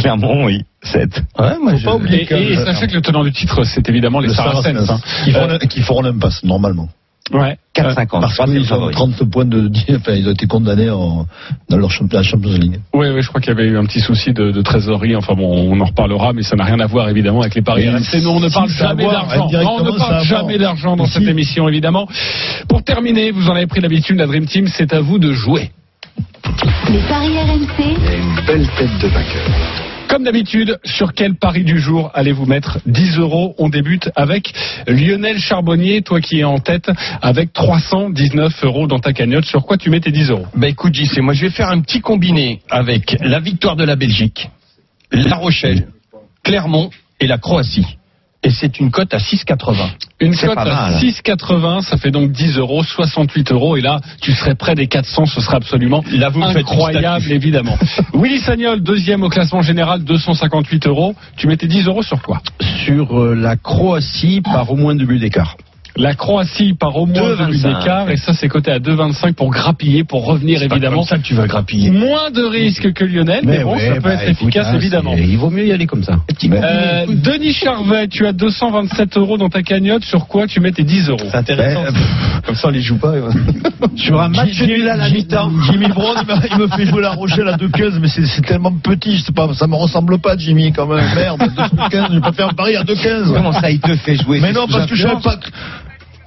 [0.00, 0.62] Clermont, oui.
[0.82, 1.20] 7.
[1.38, 1.84] Ouais, moi, je.
[1.84, 4.62] pas oublier Et, et sachez que le tenant du titre, c'est évidemment les le Saracens.
[4.86, 5.00] Saracens, hein.
[5.24, 6.88] qui feront, Euh, qui feront l'impasse, normalement.
[7.32, 7.56] Ouais.
[7.74, 8.20] 4-5 ans.
[8.20, 8.92] Parce qu'ils ont favori.
[8.94, 11.26] 30 points de, enfin, ils ont été condamnés en,
[11.70, 12.80] dans leur champ- la Champions League.
[12.92, 15.16] Oui, oui, je crois qu'il y avait eu un petit souci de, de trésorerie.
[15.16, 17.88] Enfin bon, on en reparlera, mais ça n'a rien à voir évidemment avec les paris
[17.88, 18.22] RMC.
[18.22, 19.48] Nous, on ne si, parle a à jamais d'argent.
[19.50, 21.28] On ne a parle jamais d'argent dans Mais cette si.
[21.30, 22.06] émission, évidemment.
[22.68, 25.70] Pour terminer, vous en avez pris l'habitude, la Dream Team, c'est à vous de jouer.
[26.90, 29.81] Les paris RMC, Une belle tête de vainqueur.
[30.08, 34.52] Comme d'habitude, sur quel pari du jour allez-vous mettre 10 euros On débute avec
[34.86, 36.90] Lionel Charbonnier, toi qui es en tête
[37.22, 39.44] avec 319 euros dans ta cagnotte.
[39.44, 41.80] Sur quoi tu mets tes 10 euros Bah écoute, JC, moi je vais faire un
[41.80, 44.50] petit combiné avec la victoire de la Belgique,
[45.10, 45.88] La Rochelle,
[46.42, 46.90] Clermont
[47.20, 47.98] et la Croatie.
[48.44, 49.76] Et c'est une cote à 6,80.
[50.20, 50.94] Une cote à mal.
[50.94, 53.76] 6,80, ça fait donc 10 euros, 68 euros.
[53.76, 57.78] Et là, tu serais près des 400, ce serait absolument Là, vous incroyable, évidemment.
[58.14, 61.14] Willy Sagnol, deuxième au classement général, 258 euros.
[61.36, 62.40] Tu mettais 10 euros sur quoi?
[62.84, 65.56] Sur euh, la Croatie par au moins deux buts d'écart.
[65.96, 67.78] La Croatie par au moins deux buts 2,25.
[67.78, 68.10] d'écart.
[68.10, 70.96] Et ça, c'est coté à 2,25 pour grappiller, pour revenir, évidemment.
[70.98, 71.90] comme ça que tu vas grappiller.
[71.90, 74.76] Moins de risques que Lionel, mais, bon, ouais, ça peut bah, être écoute, efficace, hein,
[74.76, 75.14] évidemment.
[75.16, 76.14] Il vaut mieux y aller comme ça.
[76.44, 80.04] Euh, Denis Charvet, tu as 227 euros dans ta cagnotte.
[80.04, 81.84] Sur quoi tu mets tes 10 euros C'est intéressant.
[82.46, 83.12] Comme ça, on les joue pas.
[83.96, 85.50] Sur un match Jimmy- nul à la Jimmy- mi-temps.
[85.70, 86.16] Jimmy Brown,
[86.50, 89.52] il me fait jouer la Rochelle à 2-15, mais c'est tellement petit, je sais pas,
[89.54, 91.04] ça me ressemble pas, Jimmy, quand même.
[91.14, 93.32] Merde, 2-15, je vais pas faire un pari à 2-15.
[93.34, 94.40] Comment ça, il te fait jouer?
[94.40, 95.36] Mais non, parce que je savais pas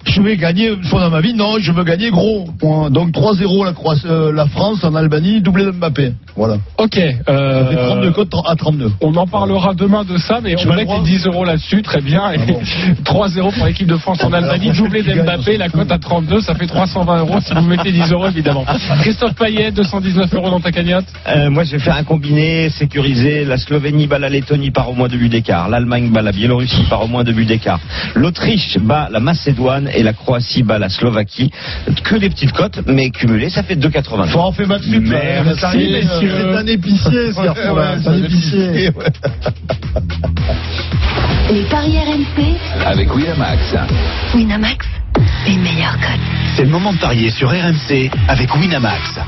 [0.06, 1.34] je vais gagner une fois dans ma vie.
[1.34, 2.45] Non, je veux gagner gros.
[2.60, 2.89] Point.
[2.89, 6.14] Donc 3-0 la, Croatie- euh, la France en Albanie, doublé de Mbappé.
[6.36, 6.58] Voilà.
[6.78, 6.97] Ok.
[6.97, 8.91] euh, Ça fait 32 cotes à 32.
[9.01, 11.26] On en parlera demain de ça, mais Tu on m'as met le droit les 10
[11.28, 12.32] euros là-dessus, très bien.
[12.32, 12.60] Et Ah bon.
[13.06, 16.41] 3-0 pour l'équipe de France en Albanie, Alors, doublé gagnes, d'Mbappé, la cote à 32,
[16.41, 18.66] ça fait 320 euros si vous mettez 10 euros évidemment.
[19.01, 21.06] Christophe Payet, 219 euros dans ta cagnotte.
[21.28, 23.45] Euh, moi, je vais faire un combiné sécurisé.
[23.45, 25.70] La Slovénie bat la Lettonie par au moins deux buts d'écart.
[25.70, 27.80] L'Allemagne bat la Biélorussie par au moins deux buts d'écart.
[28.14, 31.51] L'Autriche bat la Macédoine et la Croatie bat la Slovaquie.
[32.03, 34.27] Que des petites cotes, mais cumulées, ça fait 2,80.
[34.27, 34.83] Faut en faire ma là.
[35.45, 36.33] Merci, messieurs.
[36.37, 37.95] C'est un épicier, ce garçon-là.
[38.01, 38.91] C'est un épicier.
[41.51, 43.75] les paris RMC, Avec Winamax.
[44.33, 44.85] Winamax,
[45.47, 46.19] les meilleurs codes.
[46.55, 49.19] C'est le moment de parier sur RMC avec Winamax.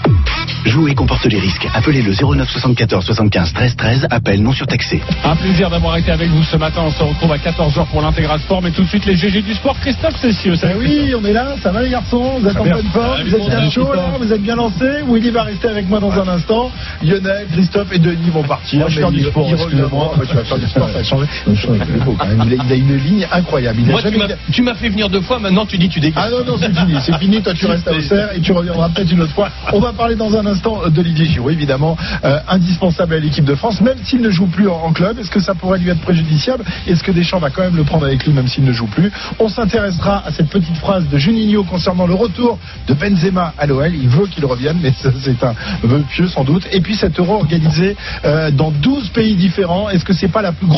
[0.65, 1.67] Jouer comporte les risques.
[1.73, 4.07] Appelez le 09 74 75 13 13.
[4.09, 5.01] Appel non surtaxé.
[5.23, 6.81] Un plaisir d'avoir été avec vous ce matin.
[6.85, 9.53] On se retrouve à 14h pour l'intégral sport, mais tout de suite les GG du
[9.53, 9.79] sport.
[9.79, 12.39] Christophe Cessieux, Eh oui, on est là, ça va les garçons?
[12.39, 14.85] Vous êtes en pleine forme, vous êtes bien chaud là, vous êtes bien lancé?
[15.07, 16.71] Willy va rester avec moi dans un instant.
[17.01, 18.79] Lionel, Christophe et Denis vont partir.
[18.79, 20.11] Moi, je mais fais du sport, excusez-moi.
[20.15, 20.25] reviendront.
[20.27, 20.99] Tu vas faire du sport, ça.
[22.67, 23.79] Il a- une ligne incroyable.
[23.81, 25.89] Il a Moi, tu jamais- m'as- tu m'as fait venir deux fois, maintenant tu dis
[25.89, 26.23] tu dégages.
[26.27, 28.89] Ah non, non, c'est fini, c'est fini, toi tu restes à Auxerre et tu reviendras
[28.89, 29.49] peut-être une autre fois.
[29.73, 33.81] On va parler dans un instant d'Olivier Giroud, évidemment, euh, indispensable à l'équipe de France,
[33.81, 35.19] même s'il ne joue plus en, club.
[35.19, 36.63] Est-ce que ça pourrait lui être préjudiciable?
[36.87, 39.11] Est-ce que Deschamps va quand même le prendre avec lui, même s'il ne joue plus?
[39.39, 43.93] On s'intéressera à cette petite phrase de Juninho concernant le retour de Benzema à l'OL.
[43.93, 46.67] Il veut qu'il revienne, mais c'est un vœu pieux sans doute.
[46.71, 47.95] Et puis cet euro organisé
[48.25, 49.89] euh, dans 12 pays différents.
[49.89, 50.77] Est-ce que c'est pas la plus grosse